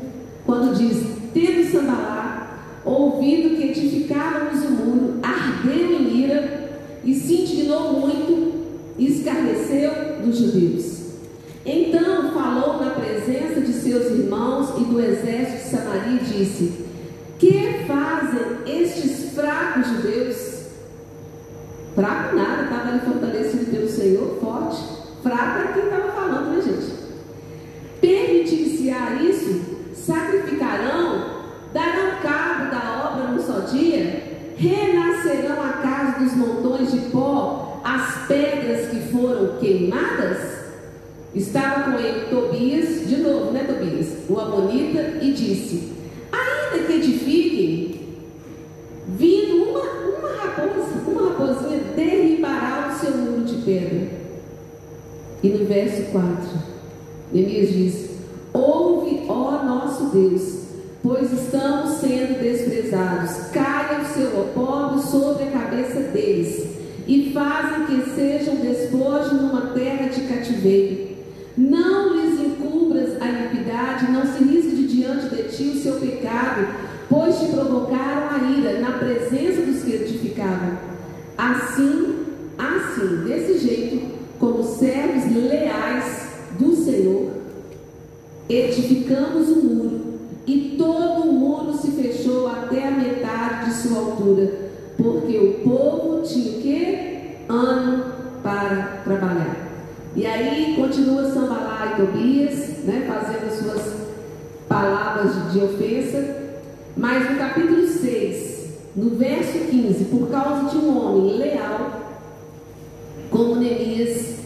[0.46, 6.70] quando diz: Tendo Sambalá ouvido que edificávamos o muro, ardeu em ira
[7.05, 8.64] e se indignou muito
[8.96, 11.01] e escarneceu dos judeus.
[11.66, 16.86] Então falou na presença de seus irmãos e do exército de Samaria e disse:
[17.38, 20.61] Que fazem estes fracos judeus?
[21.94, 24.82] Fraco nada, estava ali fortalecido pelo Senhor, forte.
[25.22, 27.01] Fraco era quem estava falando, né, gente?
[28.01, 29.61] Permitir-se-á isso,
[29.94, 31.42] sacrificarão,
[31.72, 38.26] darão cabo da obra num só dia, renascerão a casa dos montões de pó, as
[38.26, 40.60] pedras que foram queimadas?
[41.34, 44.08] Estava com ele Tobias, de novo, né, Tobias?
[44.28, 45.92] O Amonita, e disse:
[46.32, 48.00] Ainda que edifiquem,
[49.08, 54.08] vindo uma, uma raposa, uma raposinha derribará o seu muro de pedra.
[55.42, 56.26] E no verso 4,
[57.32, 58.10] Neemias diz:
[58.52, 60.60] Ouve, ó nosso Deus,
[61.02, 63.50] pois estamos sendo desprezados.
[63.52, 66.68] Caia o seu opóbrio sobre a cabeça deles,
[67.07, 71.11] e fazem que sejam despojo numa terra de cativeiro.
[71.57, 76.66] Não lhes encubras a iniquidade, não se risque de diante de ti o seu pecado,
[77.09, 80.78] pois te provocaram a ira na presença dos que edificavam.
[81.36, 82.26] Assim,
[82.57, 87.30] assim, desse jeito, como servos leais do Senhor,
[88.48, 90.01] edificamos o muro,
[90.46, 94.53] e todo o muro se fechou até a metade de sua altura,
[94.96, 97.36] porque o povo tinha o quê?
[97.48, 98.05] Ano
[98.42, 99.70] para trabalhar.
[100.14, 103.94] E aí continua Sambalá e Tobias, né, fazendo suas
[104.68, 106.36] palavras de, de ofensa.
[106.96, 112.01] Mas no capítulo 6, no verso 15, por causa de um homem leal,
[113.30, 114.36] como Neemias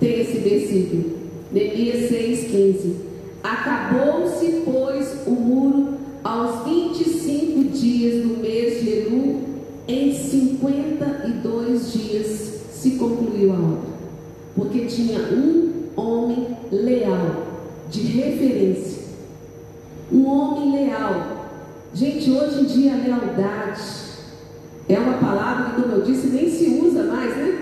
[0.00, 1.16] tem esse versículo.
[1.52, 2.94] Neemias 6,15.
[3.42, 9.40] Acabou-se, pois, o muro aos 25 dias do mês de Eru,
[9.86, 13.96] em 52 dias se concluiu a obra
[14.56, 17.46] porque tinha um homem leal,
[17.90, 19.04] de referência.
[20.10, 21.48] Um homem leal.
[21.92, 23.82] Gente, hoje em dia a lealdade
[24.88, 27.58] é uma palavra que, como eu disse, nem se usa mais, né?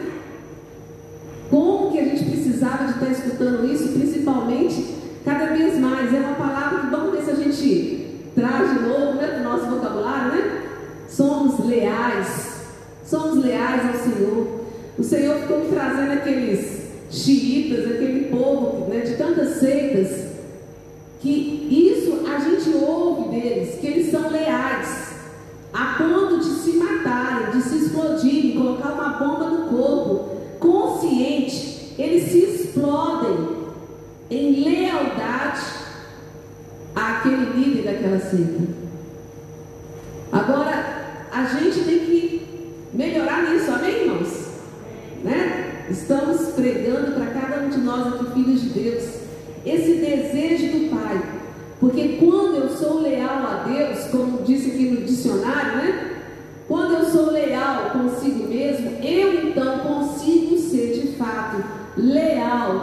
[1.50, 4.94] Como que a gente precisava de estar escutando isso, principalmente
[5.24, 6.14] cada vez mais?
[6.14, 9.44] É uma palavra que vamos ver se a gente traz de novo né, para o
[9.44, 10.62] nosso vocabulário, né?
[11.08, 12.62] Somos leais,
[13.04, 14.60] somos leais ao Senhor.
[14.96, 16.84] O Senhor ficou me trazendo aqueles
[17.80, 20.32] aquele povo né, de tantas seitas,
[21.20, 25.14] que isso a gente ouve deles, que eles são leais,
[25.72, 32.30] a ponto de se matarem, de se explodirem, colocar uma bomba no corpo, consciente, eles
[32.30, 33.54] se explodem
[34.30, 35.62] em lealdade
[36.94, 38.84] àquele líder daquela seita.
[40.32, 42.42] Agora, a gente tem que
[42.92, 44.44] melhorar nisso, amém, irmãos?
[45.22, 45.86] Né?
[45.90, 49.04] Estamos pregando para cada um de nós aqui, filhos de Deus,
[49.64, 51.22] esse desejo do Pai.
[51.78, 56.10] Porque quando eu sou leal a Deus, como disse aqui no dicionário, né?
[56.66, 61.62] Quando eu sou leal consigo mesmo, eu então consigo ser de fato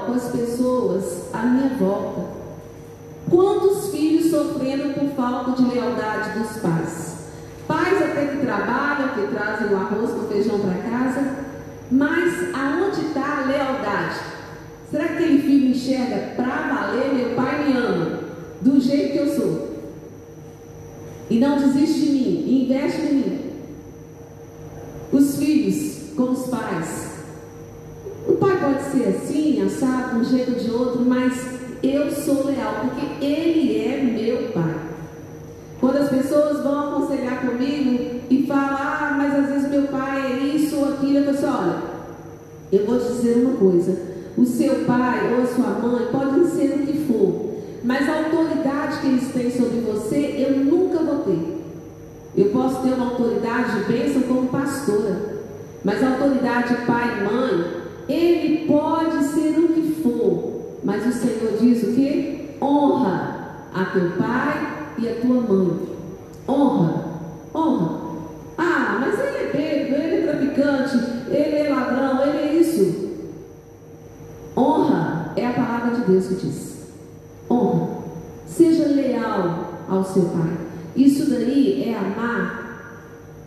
[0.05, 2.21] com as pessoas à minha volta.
[3.29, 7.15] Quantos filhos sofreram por falta de lealdade dos pais?
[7.67, 11.35] Pais até que trabalham, que trazem o arroz, o feijão para casa,
[11.89, 14.19] mas aonde está a lealdade?
[14.89, 17.13] Será que aquele filho enxerga para valer?
[17.13, 18.19] Meu pai me ama
[18.61, 19.71] do jeito que eu sou
[21.31, 23.39] e não desiste de mim, investe em mim.
[25.13, 27.11] Os filhos com os pais.
[28.27, 31.33] O pai pode ser assim, assado, um jeito de outro, mas
[31.81, 34.75] eu sou leal, porque ele é meu pai.
[35.79, 40.55] Quando as pessoas vão aconselhar comigo e falam, ah, mas às vezes meu pai é
[40.55, 41.81] isso ou aquilo, eu falo assim, olha,
[42.71, 43.97] eu vou te dizer uma coisa,
[44.37, 49.01] o seu pai ou a sua mãe podem ser o que for, mas a autoridade
[49.01, 51.61] que eles têm sobre você, eu nunca vou ter.
[52.37, 55.41] Eu posso ter uma autoridade de bênção como pastora,
[55.83, 61.53] mas a autoridade pai e mãe, ele pode ser o que for, mas o Senhor
[61.59, 62.41] diz o que?
[62.61, 65.91] Honra a teu pai e a tua mãe.
[66.47, 67.05] Honra,
[67.55, 68.01] honra.
[68.57, 70.97] Ah, mas ele é bêbado, ele é traficante,
[71.29, 73.11] ele é ladrão, ele é isso.
[74.55, 76.87] Honra é a palavra de Deus que diz.
[77.49, 78.01] Honra.
[78.45, 80.57] Seja leal ao seu pai.
[80.95, 82.61] Isso daí é amar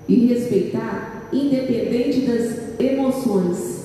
[0.09, 3.85] e respeitar, independente das emoções.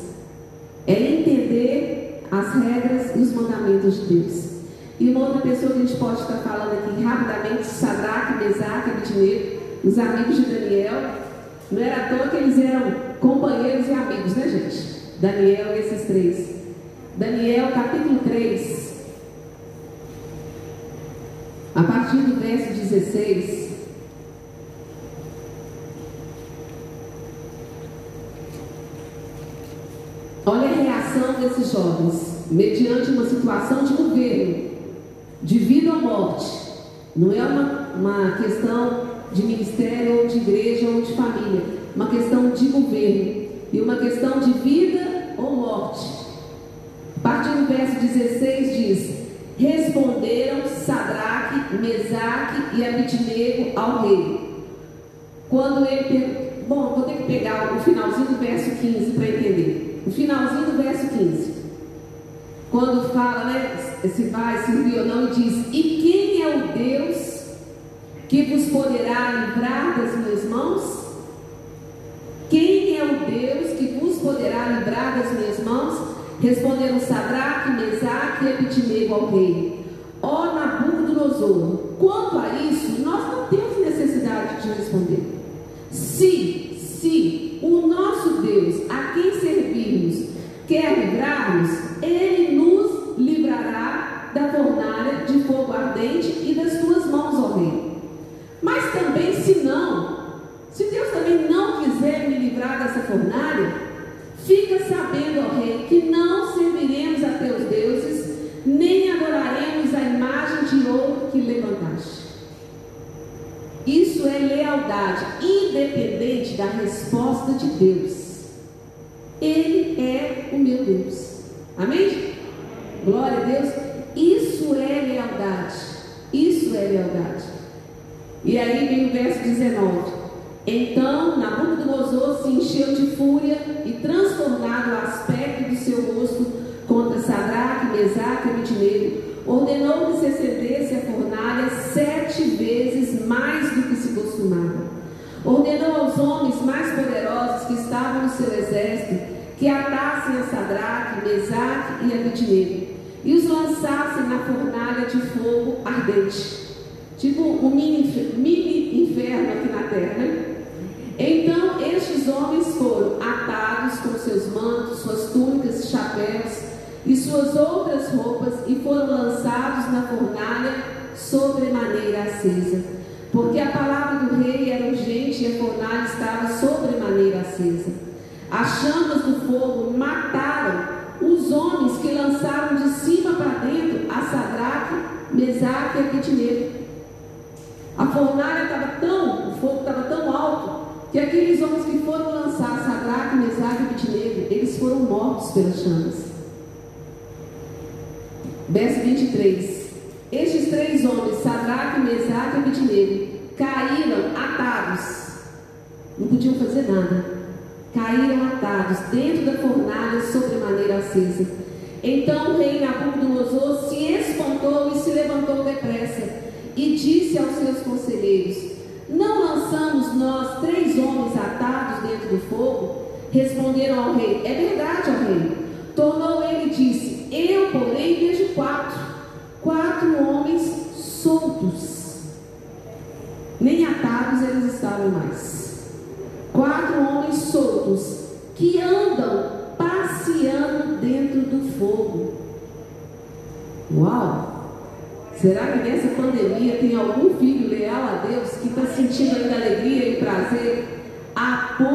[0.87, 4.58] É entender as regras e os mandamentos de Deus.
[4.99, 9.59] E uma outra pessoa que a gente pode estar falando aqui rapidamente, Sadraque, Mesaque, Abidnego,
[9.83, 10.93] os amigos de Daniel.
[11.71, 14.99] Não era à toa que eles eram companheiros e amigos, né, gente?
[15.19, 16.59] Daniel e esses três.
[17.15, 18.93] Daniel, capítulo 3,
[21.75, 23.69] a partir do verso 16.
[30.45, 34.68] Olha a reação desses jovens, mediante uma situação de governo,
[35.41, 36.69] de vida ou morte.
[37.15, 41.63] Não é uma, uma questão de ministério ou de igreja ou de família,
[41.95, 46.07] uma questão de governo e uma questão de vida ou morte.
[47.17, 49.19] A partir do verso 16 diz:
[49.57, 54.49] Responderam Sadraque, Mesaque e Abidnego ao rei.
[55.49, 60.03] Quando ele Bom, vou ter que pegar o finalzinho do verso 15 para entender.
[60.05, 61.58] O finalzinho do verso 15.
[62.71, 63.75] Quando fala, né?
[64.03, 67.39] Se vai, se viu ou não, e diz: E quem é o Deus
[68.27, 70.99] que vos poderá livrar das minhas mãos?
[72.49, 76.09] Quem é o Deus que vos poderá livrar das minhas mãos?
[76.41, 79.85] Responderam Sadraque, Mesaque e ao rei.
[80.21, 85.23] Ó Nabucodonosor, quanto a isso, nós não temos necessidade de responder.
[85.91, 86.48] Se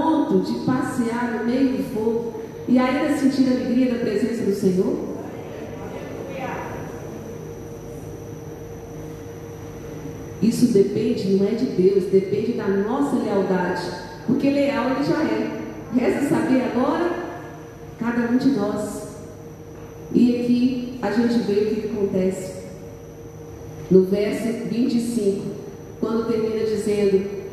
[0.04, 2.34] ponto de passear no meio do fogo
[2.68, 5.14] e ainda sentir a alegria da presença do Senhor?
[10.42, 13.82] Isso depende, não é de Deus, depende da nossa lealdade.
[14.26, 15.64] Porque leal ele já é.
[15.94, 17.10] Resta saber agora,
[17.98, 19.04] cada um de nós.
[20.12, 22.64] E aqui a gente vê o que acontece.
[23.90, 25.46] No verso 25,
[25.98, 27.43] quando termina dizendo: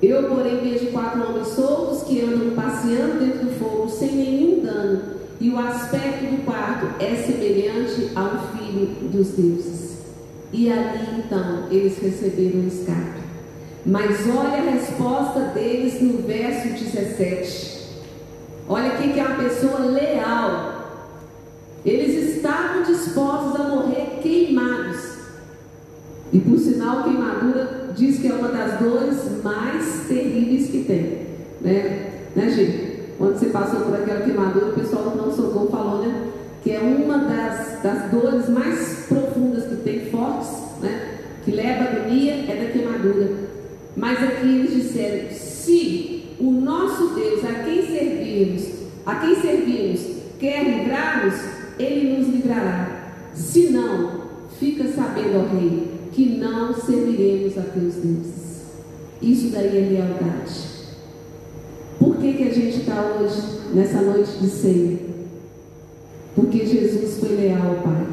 [0.00, 5.00] Eu, porém, vejo quatro homens soltos que andam passeando dentro do fogo sem nenhum dano,
[5.40, 9.98] e o aspecto do quarto é semelhante ao filho dos deuses.
[10.52, 13.18] E ali então eles receberam o escape.
[13.84, 17.78] Mas olha a resposta deles no verso 17.
[18.68, 20.78] Olha o que é uma pessoa leal.
[21.84, 25.18] Eles estavam dispostos a morrer queimados.
[26.32, 31.26] E por sinal, queimadura diz que é uma das dores mais terríveis que tem.
[31.60, 32.88] Né, né Gil?
[33.18, 36.28] Quando você passou por aquela queimadura, o pessoal não socorro falou, né?
[36.62, 40.48] Que é uma das, das dores mais profundas que tem, fortes,
[40.80, 41.18] né?
[41.44, 43.30] Que leva a agonia, é da queimadura.
[43.96, 48.68] Mas aqui eles disseram: se o nosso Deus, a quem servimos,
[49.04, 50.00] a quem servimos,
[50.38, 51.34] quer livrar-nos,
[51.76, 52.88] ele nos livrará.
[53.34, 54.22] Se não,
[54.60, 58.64] fica sabendo, ó Rei, que não serviremos a teus deuses.
[59.22, 60.66] Isso daí é lealdade.
[61.96, 63.40] Por que, que a gente está hoje,
[63.72, 64.98] nessa noite de ceia?
[66.34, 68.06] Porque Jesus foi leal ao Pai.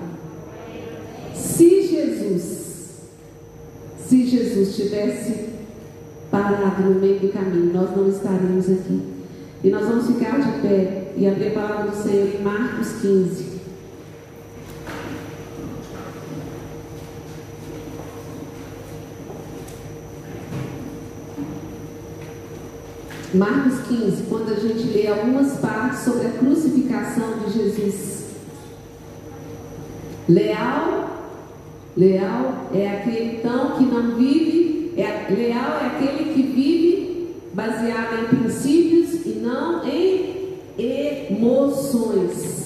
[1.34, 3.10] Se Jesus,
[4.08, 5.46] se Jesus tivesse
[6.30, 9.02] parado no meio do caminho, nós não estaríamos aqui.
[9.64, 13.55] E nós vamos ficar de pé e abrir a palavra do Senhor em Marcos 15.
[23.36, 28.26] Marcos 15, quando a gente lê algumas partes sobre a crucificação de Jesus.
[30.30, 31.10] Leal,
[31.98, 38.38] leal é aquele então que não vive, é, leal é aquele que vive baseado em
[38.38, 42.66] princípios e não em emoções.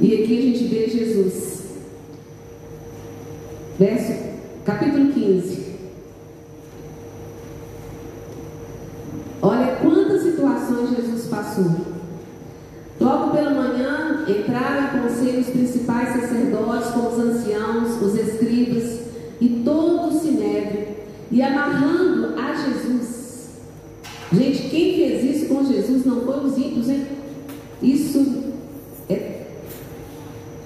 [0.00, 1.62] E aqui a gente vê Jesus.
[3.78, 4.14] Verso,
[4.64, 5.63] capítulo 15.
[9.44, 11.70] Olha quantas situações Jesus passou.
[12.98, 19.00] Logo pela manhã entraram em conselho os principais sacerdotes com os anciãos, os escribas
[19.38, 20.86] e todo o sinédrio,
[21.30, 23.58] e amarrando a Jesus.
[24.32, 27.06] Gente, quem fez isso com Jesus não foi os ímpios, hein?
[27.82, 28.44] Isso
[29.10, 29.42] é.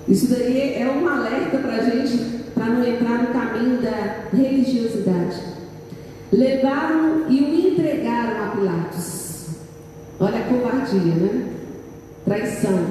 [0.07, 5.58] Isso daí é um alerta para a gente, para não entrar no caminho da religiosidade
[6.33, 9.47] levaram e o entregaram a Pilatos.
[10.21, 11.53] Olha a covardia, né?
[12.25, 12.87] Traição.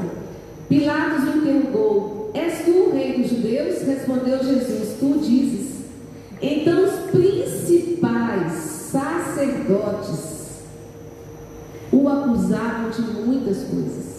[0.67, 3.81] Pilatos o interrogou: És tu o rei dos judeus?
[3.83, 5.67] Respondeu Jesus: Tu dizes.
[6.41, 8.51] Então os principais
[8.91, 10.37] sacerdotes
[11.91, 14.17] o acusavam de muitas coisas.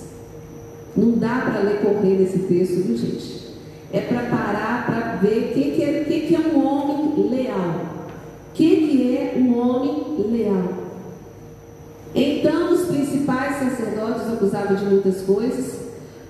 [0.97, 3.49] Não dá para ler correr nesse texto, viu gente?
[3.93, 7.98] É para parar para ver o que, que, é, que, que é um homem leal
[8.59, 10.69] que, que é um homem leal?
[12.13, 15.79] Então os principais sacerdotes acusavam de muitas coisas.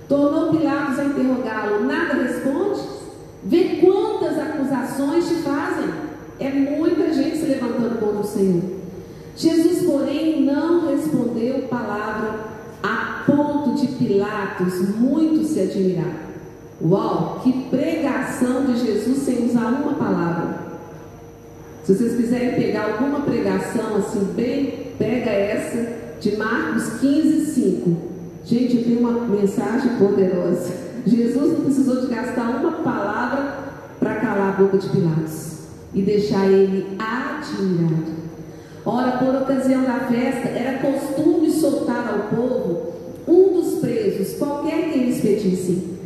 [0.07, 1.85] Tornou Pilatos a interrogá-lo.
[1.85, 2.81] Nada responde?
[3.43, 5.89] Vê quantas acusações te fazem.
[6.39, 8.61] É muita gente se levantando contra o Senhor.
[9.35, 12.41] Jesus, porém, não respondeu palavra
[12.83, 16.29] a ponto de Pilatos muito se admirar.
[16.79, 20.68] Uau, que pregação de Jesus sem usar uma palavra.
[21.89, 27.97] Se vocês quiserem pegar alguma pregação assim, bem, pega essa de Marcos 15, 5.
[28.45, 30.71] Gente, tenho uma mensagem poderosa.
[31.03, 35.61] Jesus não precisou de gastar uma palavra para calar a boca de Pilatos
[35.91, 38.11] e deixar ele admirado.
[38.85, 42.93] Ora, por ocasião da festa, era costume soltar ao povo
[43.27, 45.97] um dos presos, qualquer que eles pedissem.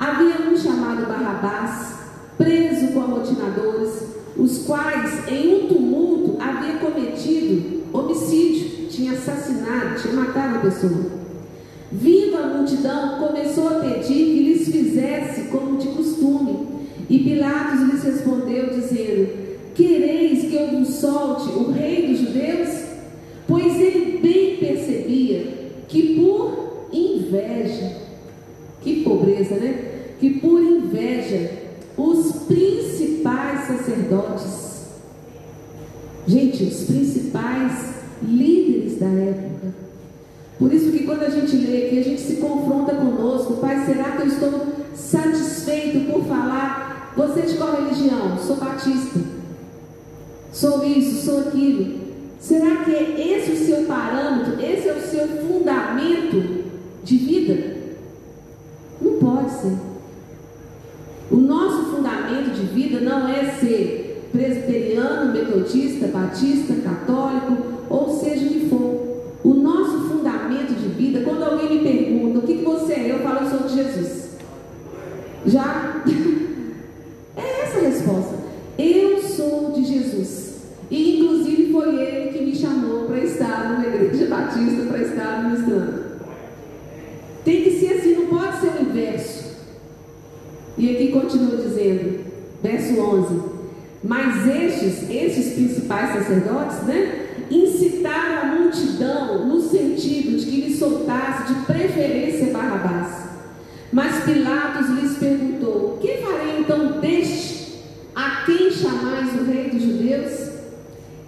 [0.00, 1.94] Havia um chamado Barrabás,
[2.38, 10.56] preso com amotinadores, os quais, em um tumulto, havia cometido homicídio, tinha assassinado, tinha matado
[10.56, 11.16] a pessoa.
[11.90, 16.66] Vindo a multidão, começou a pedir que lhes fizesse como de costume.
[17.08, 19.28] E Pilatos lhes respondeu, dizendo:
[19.74, 22.86] Quereis que eu vos solte o rei dos judeus?
[23.46, 25.46] Pois ele bem percebia
[25.86, 27.96] que por inveja,
[28.82, 29.78] que pobreza, né?
[30.18, 31.50] Que por inveja,
[31.96, 34.86] os principais sacerdotes,
[36.26, 39.74] gente, os principais líderes da época,
[40.58, 44.12] por isso que quando a gente lê aqui, a gente se confronta conosco, Pai, será
[44.12, 48.38] que eu estou satisfeito por falar, você de qual religião?
[48.38, 49.36] Sou batista
[50.56, 52.06] sou isso, sou aquilo.
[52.40, 54.54] Será que é esse o seu parâmetro?
[54.60, 56.64] Esse é o seu fundamento
[57.04, 57.76] de vida?
[59.00, 59.76] Não pode ser.
[61.30, 67.56] O nosso fundamento de vida não é ser presbiteriano, metodista, batista, católico,
[67.88, 69.06] ou seja o que for.
[69.42, 73.20] O nosso fundamento de vida, quando alguém me pergunta o que, que você é, eu
[73.20, 74.30] falo, eu sou de Jesus.
[75.46, 76.02] Já?
[77.36, 78.34] é essa a resposta.
[78.78, 80.56] Eu sou de Jesus.
[80.90, 86.06] E inclusive foi ele que me chamou para estar numa igreja batista, para estar ministrando.
[87.44, 89.46] Tem que ser assim, não pode ser o inverso.
[90.78, 92.24] E aqui continua dizendo,
[92.62, 93.40] verso 11:
[94.06, 97.26] Mas estes, estes principais sacerdotes, né?
[97.50, 103.26] Incitaram a multidão no sentido de que lhe soltasse de preferência Barrabás.
[103.92, 107.82] Mas Pilatos lhes perguntou: Que farei então deste
[108.14, 110.46] a quem chamais o rei dos judeus?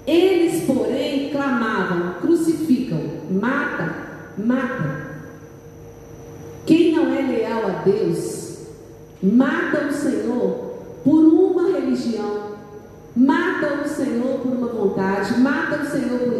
[0.07, 3.01] Eles, porém, clamavam: crucificam,
[3.31, 3.95] mata,
[4.39, 5.09] mata.
[6.65, 8.67] Quem não é leal a Deus,
[9.23, 10.69] mata o Senhor
[11.05, 12.57] por uma religião,
[13.17, 14.69] mata o Senhor por uma
[15.77, 16.19] o Senhor.
[16.19, 16.38] por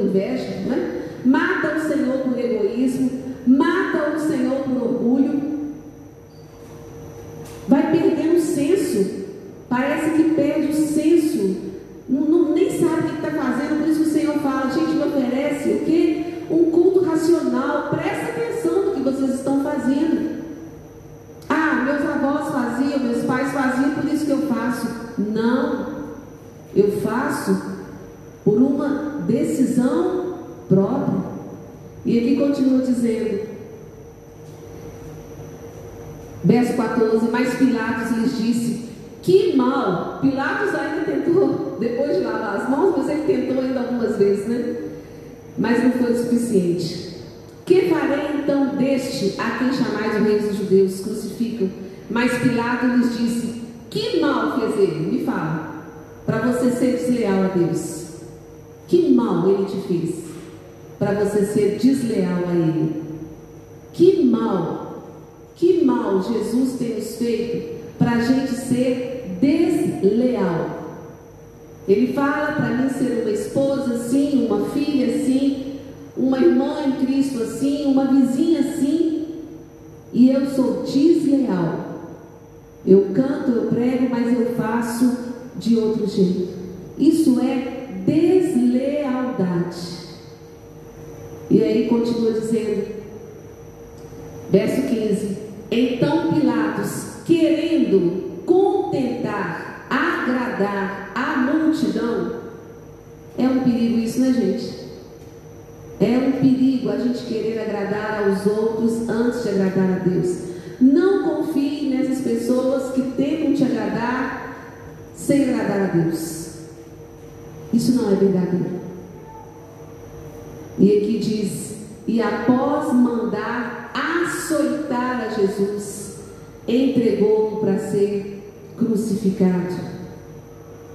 [125.39, 126.19] Jesus,
[126.67, 129.89] entregou-o para ser crucificado.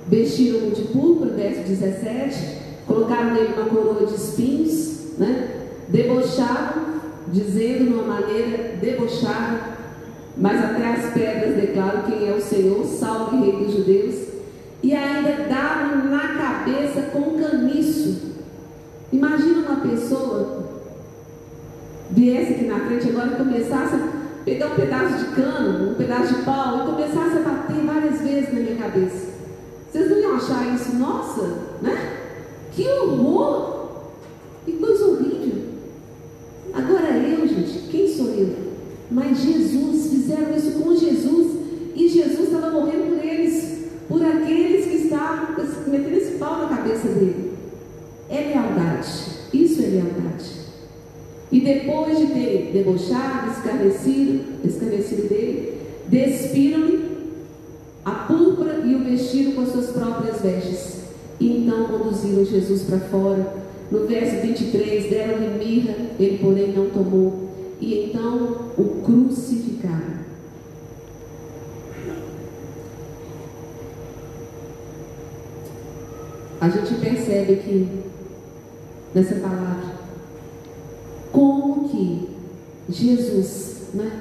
[0.07, 5.61] Vestiram-no de púrpura, verso 17, colocaram nele uma coroa de espinhos, né?
[5.87, 6.83] debochavam,
[7.31, 9.73] dizendo de uma maneira debochada,
[10.35, 14.15] mas até as pedras declaram quem é o Senhor, salve rei dos judeus,
[14.81, 18.33] e ainda davam na cabeça com caniço.
[19.11, 20.63] Imagina uma pessoa
[22.09, 23.95] viesse aqui na frente agora e começasse
[24.45, 28.53] pegar um pedaço de cano, um pedaço de pau e começasse a bater várias vezes
[28.53, 29.33] na minha cabeça.
[29.91, 31.41] Vocês não iam achar isso, nossa,
[31.81, 32.19] né?
[32.71, 33.73] Que horror!
[34.65, 35.63] Que coisa horrível.
[36.73, 38.55] Agora eu, gente, quem sou eu?
[39.11, 41.51] Mas Jesus, fizeram isso com Jesus
[41.95, 45.55] e Jesus estava morrendo por eles, por aqueles que estavam
[45.87, 47.53] metendo esse pau na cabeça dele.
[48.29, 49.07] É lealdade,
[49.53, 50.62] isso é lealdade.
[51.53, 55.77] E depois de ter debochado, escarnecido, escarnecido dele,
[56.07, 57.11] despiram-lhe
[58.03, 61.03] a púrpura e o vestiram com as suas próprias vestes.
[61.39, 63.55] E então conduziram Jesus para fora.
[63.91, 67.49] No verso 23, deram-lhe mirra, ele porém não tomou.
[67.79, 70.23] E então o crucificaram.
[76.59, 77.87] A gente percebe que
[79.13, 79.92] nessa palavra
[81.33, 82.29] como que
[82.87, 84.11] Jesus né,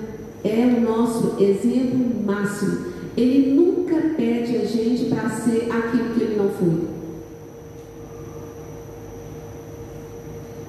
[0.42, 2.92] é o nosso exemplo máximo.
[3.16, 6.88] Ele nunca pede a gente para ser aquilo que ele não foi.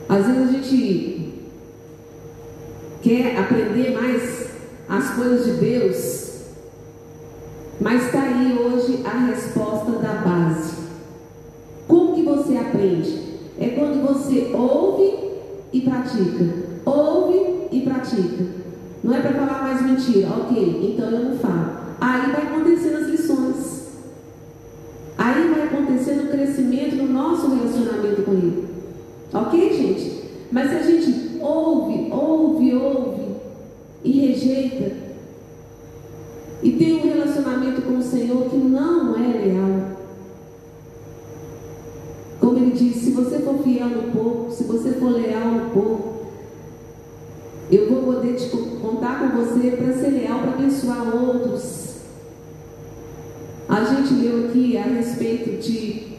[0.09, 1.33] Às vezes a gente
[3.01, 4.47] quer aprender mais
[4.89, 6.33] as coisas de Deus,
[7.79, 10.73] mas está aí hoje a resposta da base.
[11.87, 13.23] Como que você aprende?
[13.57, 15.32] É quando você ouve
[15.73, 16.45] e pratica.
[16.85, 18.45] Ouve e pratica.
[19.03, 20.29] Não é para falar mais mentira.
[20.29, 21.83] Ok, então eu não falo.
[21.99, 23.83] Aí vai acontecendo as lições.
[25.17, 28.67] Aí vai acontecendo o crescimento no nosso relacionamento com Ele.
[29.33, 30.23] Ok, gente?
[30.51, 33.23] Mas se a gente ouve, ouve, ouve
[34.03, 34.91] e rejeita,
[36.61, 39.92] e tem um relacionamento com o Senhor que não é leal,
[42.43, 46.27] como ele diz, se você for fiel no pouco, se você for leal no pouco,
[47.71, 52.01] eu vou poder te contar com você para ser leal, para abençoar outros.
[53.69, 56.17] A gente leu aqui a respeito de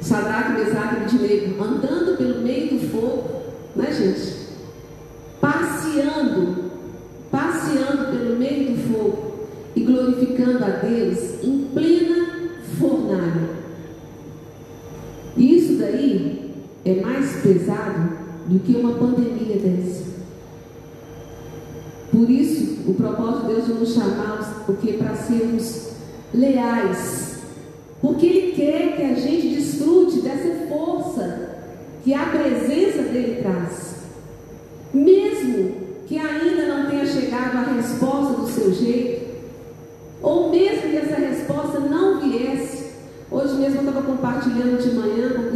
[0.00, 3.42] Sadraque, Mesaque e Abednego andando pelo meio do fogo,
[3.76, 4.36] né gente?
[5.38, 6.70] Passeando,
[7.30, 9.34] passeando pelo meio do fogo
[9.76, 12.26] e glorificando a Deus em plena
[12.78, 13.60] fornalha.
[15.36, 16.50] Isso daí
[16.84, 20.10] é mais pesado do que uma pandemia dessa.
[22.10, 24.64] Por isso, o propósito de Deus de nos chamar
[24.98, 25.90] para sermos
[26.34, 27.38] leais.
[28.00, 31.58] Porque Ele quer que a gente desfrute dessa força
[32.02, 33.96] que a presença dele traz.
[34.92, 35.72] Mesmo
[36.06, 39.30] que ainda não tenha chegado a resposta do seu jeito,
[40.22, 42.80] ou mesmo que essa resposta não viesse,
[43.30, 45.09] Hoje mesmo eu estava compartilhando de manhã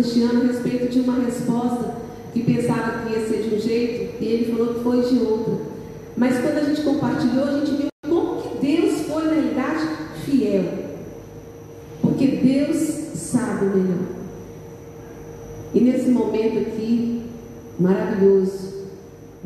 [0.04, 1.94] com o Cristiano a respeito de uma resposta
[2.32, 5.60] que pensava que ia ser de um jeito e ele falou que foi de outro.
[6.16, 9.88] Mas quando a gente compartilhou, a gente viu como que Deus foi, na realidade,
[10.24, 10.64] fiel.
[12.02, 12.76] Porque Deus
[13.14, 14.06] sabe melhor.
[15.72, 17.22] E nesse momento aqui,
[17.78, 18.74] maravilhoso,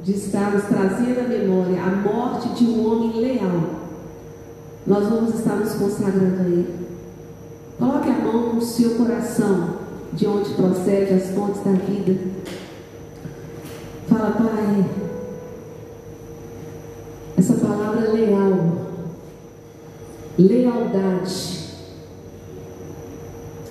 [0.03, 3.63] de estarmos trazendo à memória a morte de um homem leal,
[4.87, 6.89] nós vamos estar nos consagrando a Ele.
[7.79, 12.19] Coloque a mão no seu coração, de onde procede as fontes da vida.
[14.09, 14.87] Fala, Pai,
[17.37, 18.79] essa palavra é leal,
[20.39, 21.59] lealdade.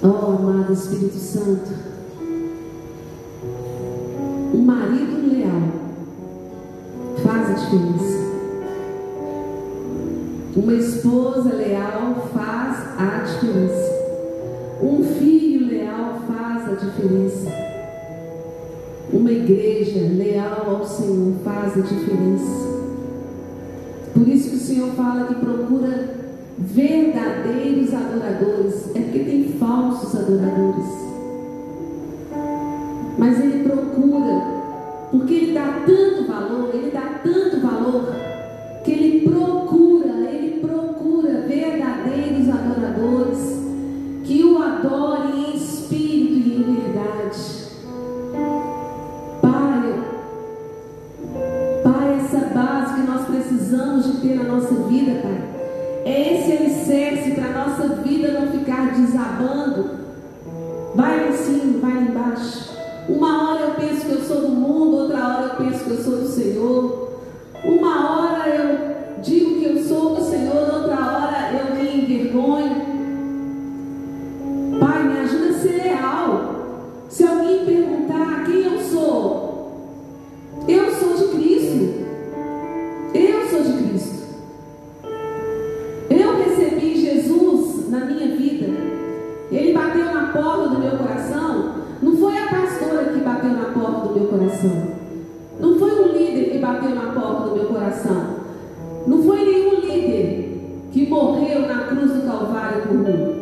[0.04, 1.72] Oh, amado Espírito Santo,
[4.54, 5.88] um marido leal
[7.24, 8.28] faz a diferença.
[10.56, 13.98] Uma esposa leal faz a diferença.
[14.82, 15.57] Um filho
[15.98, 17.50] leal faz a diferença.
[19.12, 22.68] Uma igreja leal ao Senhor faz a diferença.
[24.14, 26.10] Por isso que o Senhor fala que procura
[26.58, 28.96] verdadeiros adoradores.
[28.96, 30.86] É porque tem falsos adoradores.
[33.18, 34.44] Mas Ele procura,
[35.12, 38.14] porque Ele dá tanto valor, Ele dá tanto valor,
[38.84, 43.67] que Ele procura, Ele procura verdadeiros adoradores
[44.28, 47.40] que o adore em espírito e em verdade.
[49.42, 50.04] Pai,
[51.82, 55.42] Pai, essa base que nós precisamos de ter na nossa vida, Pai,
[56.04, 59.92] é esse alicerce para a nossa vida não ficar desabando.
[60.94, 62.76] Vai em cima, vai embaixo.
[63.08, 66.04] Uma hora eu penso que eu sou do mundo, outra hora eu penso que eu
[66.04, 67.22] sou do Senhor.
[67.64, 72.87] Uma hora eu digo que eu sou do Senhor, outra hora eu me envergonho.
[95.60, 98.38] Não foi um líder que bateu na porta do meu coração.
[99.08, 100.60] Não foi nenhum líder
[100.92, 103.36] que morreu na cruz do Calvário por mim.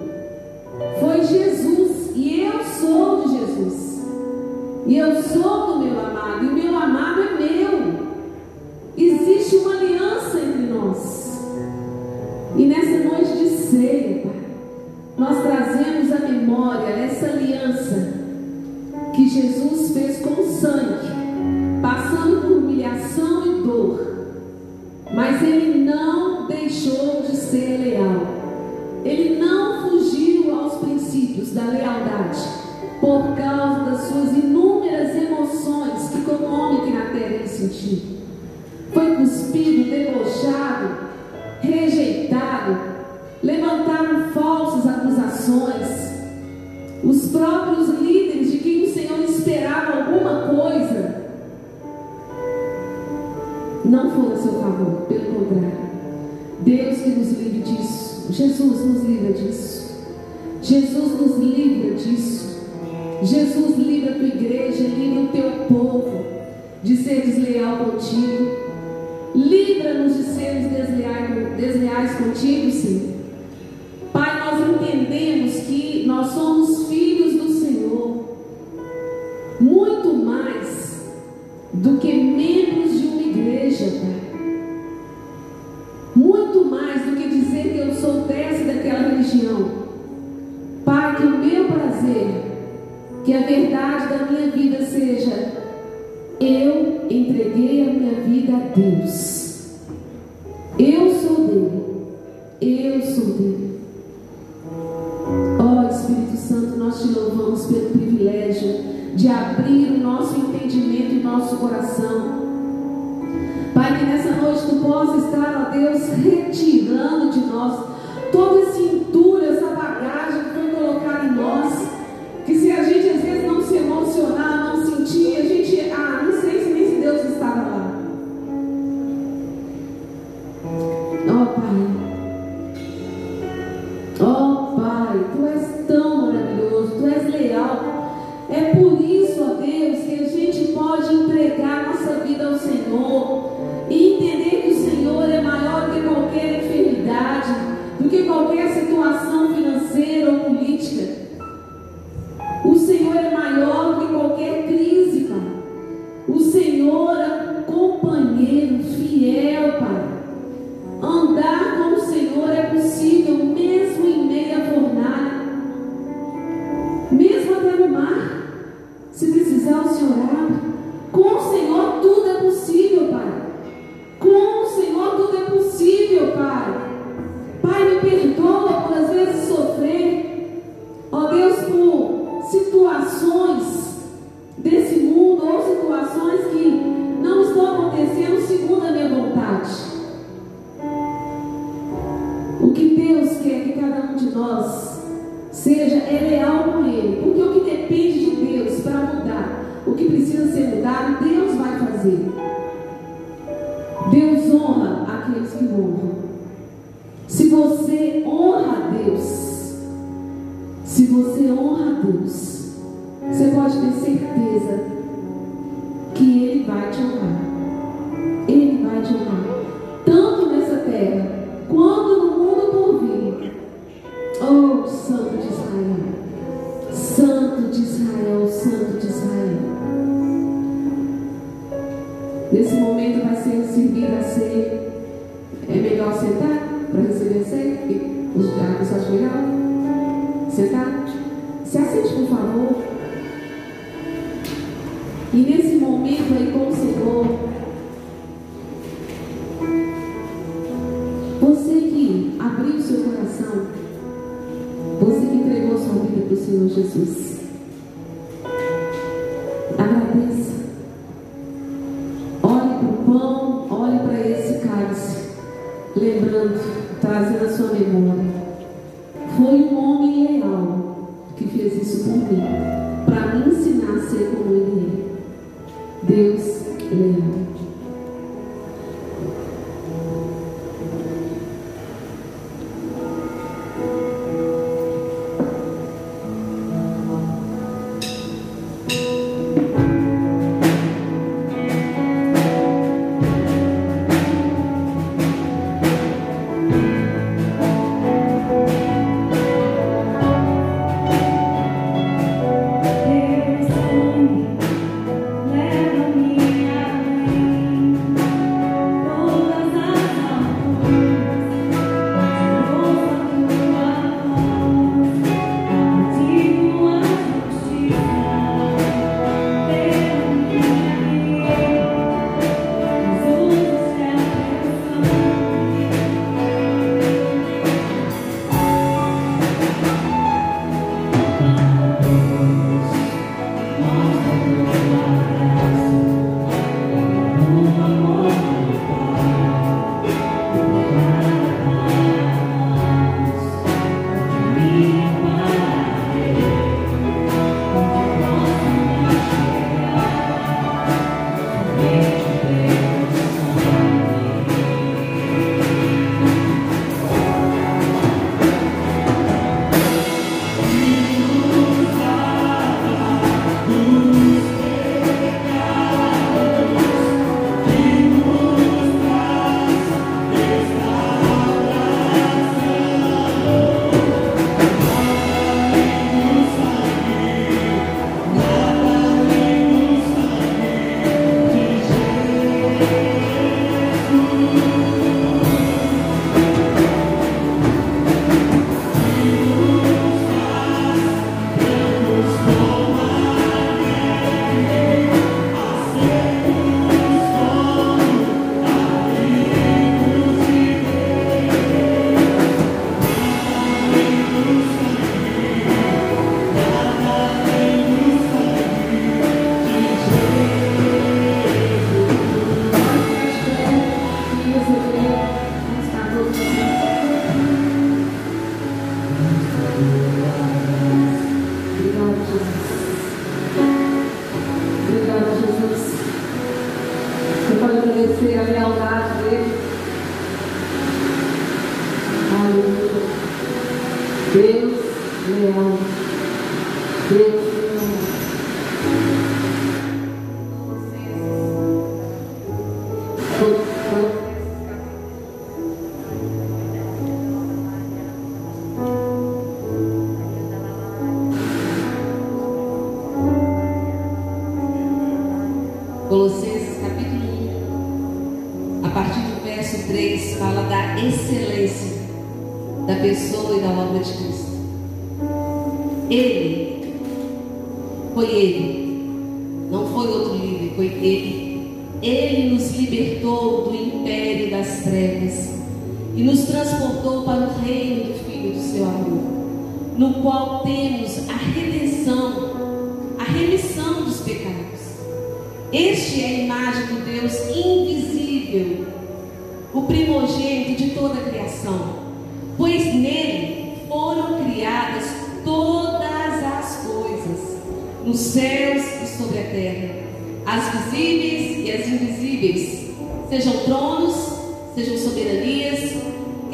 [0.99, 4.05] Foi Jesus e eu sou de Jesus.
[4.87, 8.05] E eu sou do meu amado e o meu amado é meu.
[8.97, 11.39] Existe uma aliança entre nós.
[12.55, 14.35] E nessa noite de cera
[15.17, 17.55] nós trazemos a memória essa aliança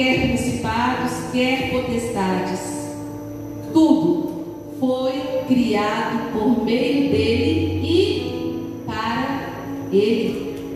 [0.02, 2.60] quer principados, quer potestades.
[3.72, 9.54] Tudo foi criado por meio dele e para
[9.92, 10.70] ele.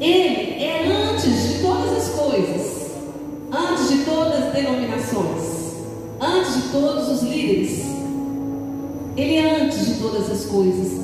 [0.00, 2.92] Ele é antes de todas as coisas,
[3.52, 5.74] antes de todas as denominações,
[6.18, 7.84] antes de todos os líderes.
[9.14, 11.03] Ele é antes de todas as coisas.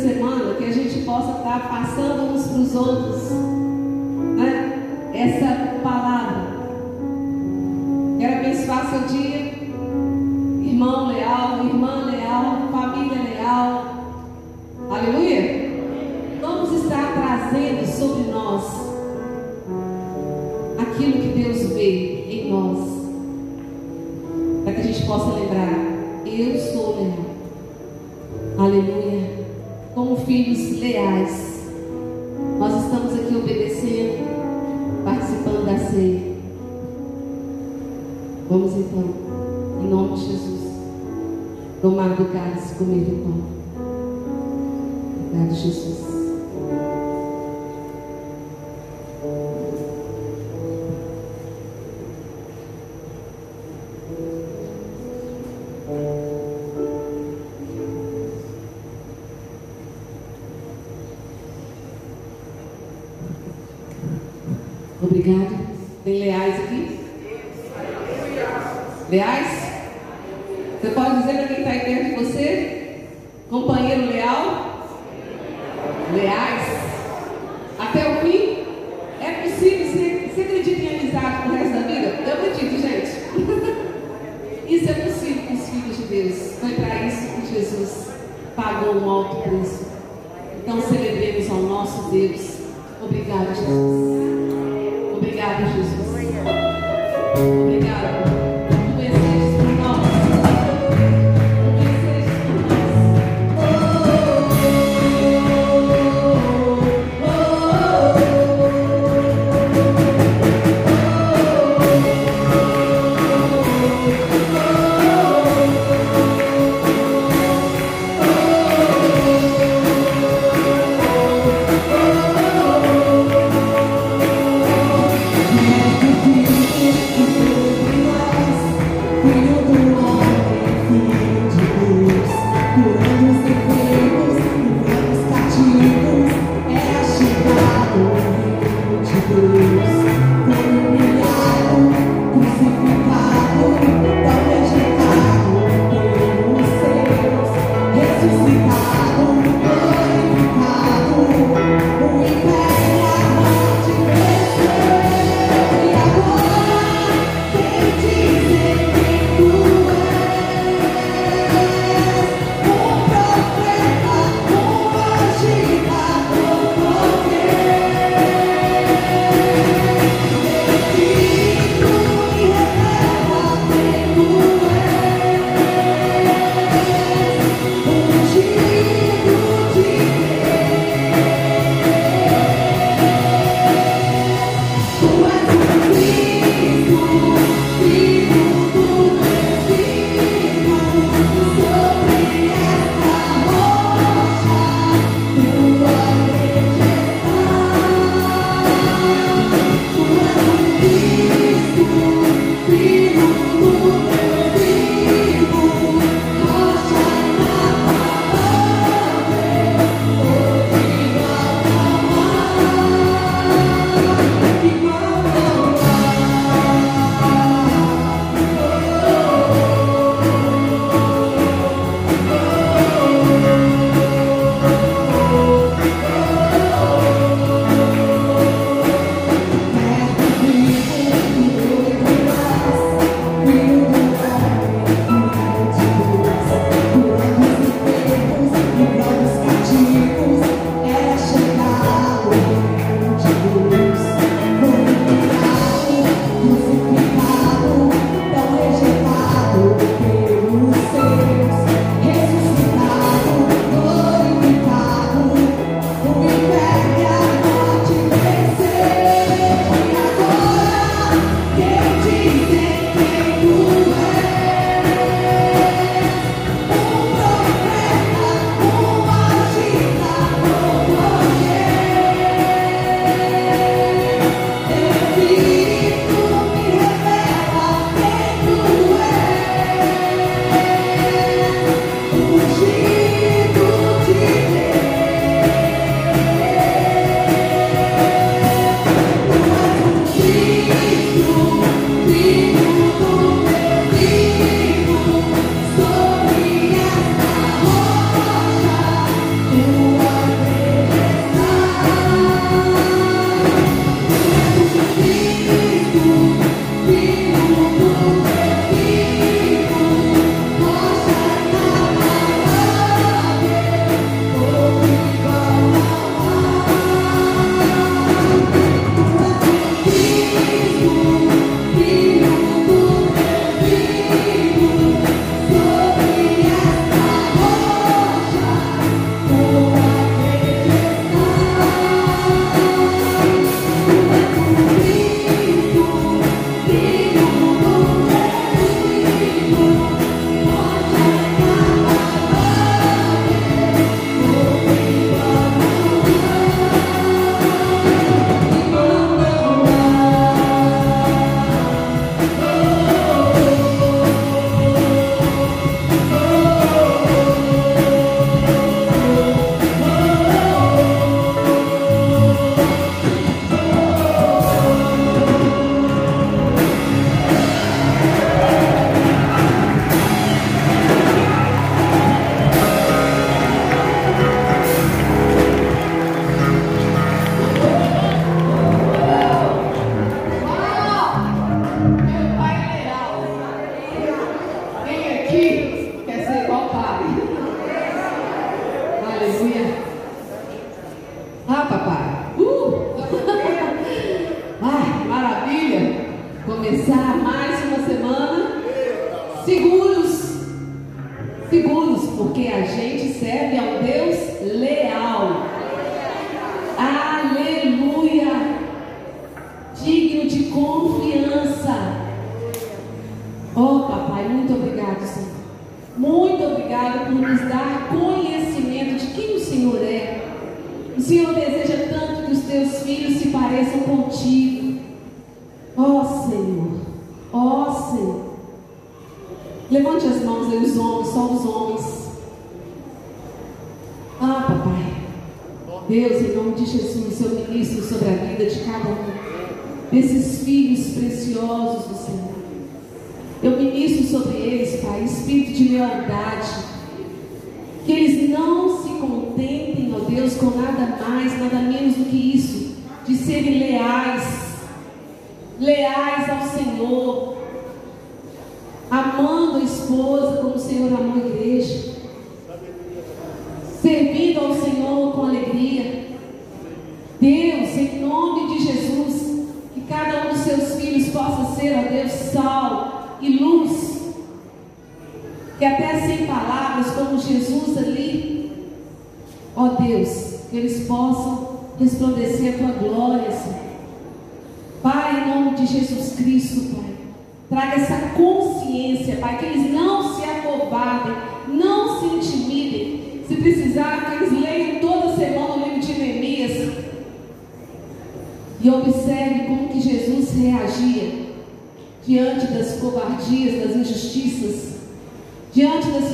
[0.00, 3.30] Semana que a gente possa estar passando uns para os outros
[4.36, 5.10] né?
[5.12, 6.50] essa palavra.
[8.18, 9.60] Quero abençoar seu dia
[10.80, 13.84] irmão leal, irmã leal, família leal.
[14.90, 15.70] Aleluia?
[16.40, 18.64] Vamos estar trazendo sobre nós
[20.78, 22.78] aquilo que Deus vê em nós.
[24.64, 25.79] Para que a gente possa lembrar:
[30.54, 31.60] filhos leais,
[32.58, 36.30] nós estamos aqui obedecendo, participando da ceia.
[38.48, 39.04] Vamos então,
[39.82, 40.60] em nome de Jesus
[41.80, 43.60] tomar do cálice, comer do pão.
[45.28, 45.99] Obrigado, Jesus.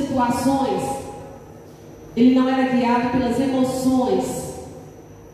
[0.07, 0.83] Situações.
[2.15, 4.25] Ele não era guiado pelas emoções,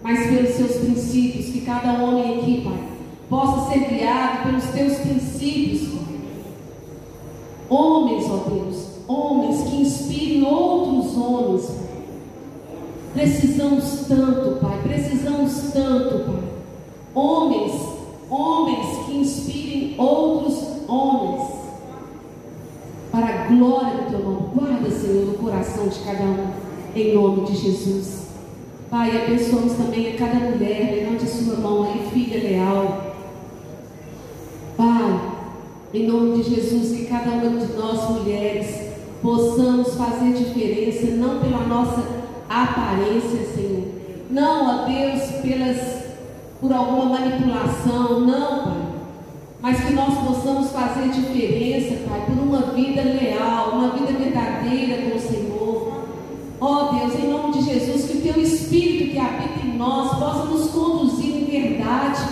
[0.02, 2.84] mas pelos seus princípios, que cada homem aqui, Pai,
[3.30, 5.94] possa ser guiado pelos teus princípios.
[7.70, 11.72] Homens, ó Deus, homens que inspirem outros homens.
[13.14, 16.44] Precisamos tanto, Pai, precisamos tanto, Pai.
[17.16, 17.74] Homens,
[18.30, 21.53] homens que inspirem outros homens.
[23.14, 24.48] Para a glória do teu nome.
[24.56, 26.48] Guarda, Senhor, no coração de cada um,
[26.96, 28.30] em nome de Jesus.
[28.90, 33.14] Pai, abençoamos também a cada mulher, levante a sua mão aí, filha leal.
[34.76, 35.22] Pai,
[35.94, 41.68] em nome de Jesus, que cada uma de nós mulheres possamos fazer diferença, não pela
[41.68, 42.04] nossa
[42.50, 43.90] aparência, Senhor.
[44.32, 46.06] Não, ó Deus, pelas,
[46.60, 48.83] por alguma manipulação, não, Pai.
[49.64, 55.16] Mas que nós possamos fazer diferença, Pai, por uma vida leal, uma vida verdadeira com
[55.16, 56.04] o Senhor.
[56.60, 60.46] Ó Deus, em nome de Jesus, que o Teu Espírito que habita em nós possa
[60.48, 62.24] nos conduzir em verdade.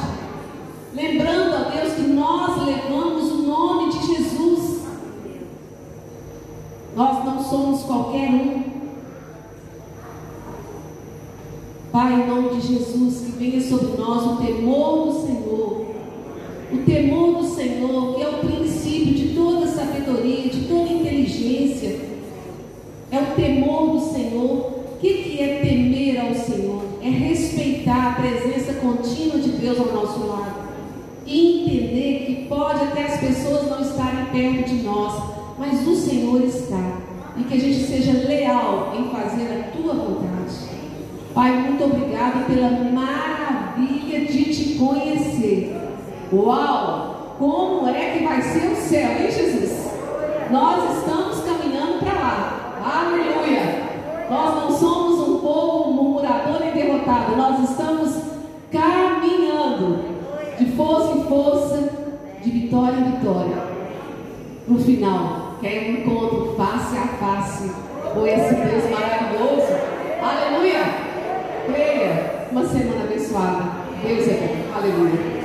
[0.94, 4.82] Lembrando, ó Deus, que nós levamos o nome de Jesus.
[6.94, 8.64] Nós não somos qualquer um.
[11.94, 15.91] Pai, em nome de Jesus, que venha sobre nós o temor do Senhor.
[16.74, 22.00] O temor do Senhor, que é o princípio de toda sabedoria, de toda inteligência.
[23.12, 24.82] É o temor do Senhor.
[24.94, 26.84] O que, que é temer ao Senhor?
[27.04, 30.62] É respeitar a presença contínua de Deus ao nosso lado
[31.26, 35.24] e entender que pode até as pessoas não estarem perto de nós,
[35.58, 36.98] mas o Senhor está.
[37.38, 40.54] E que a gente seja leal em fazer a tua vontade.
[41.34, 45.81] Pai, muito obrigado pela maravilha de te conhecer.
[46.34, 47.36] Uau!
[47.38, 49.92] Como é que vai ser o céu, hein, Jesus?
[50.50, 52.74] Nós estamos caminhando para lá.
[52.86, 53.92] Aleluia!
[54.30, 58.16] Nós não somos um povo murmurador e derrotado, nós estamos
[58.72, 60.06] caminhando
[60.58, 61.90] de força em força,
[62.42, 63.58] de vitória em vitória.
[64.70, 67.72] No final, que é um encontro face a face
[68.14, 69.74] com esse Deus maravilhoso.
[70.22, 70.82] Aleluia!
[71.66, 72.48] Creia!
[72.54, 73.64] Uma semana abençoada.
[74.02, 74.78] Deus é bom.
[74.78, 75.41] Aleluia.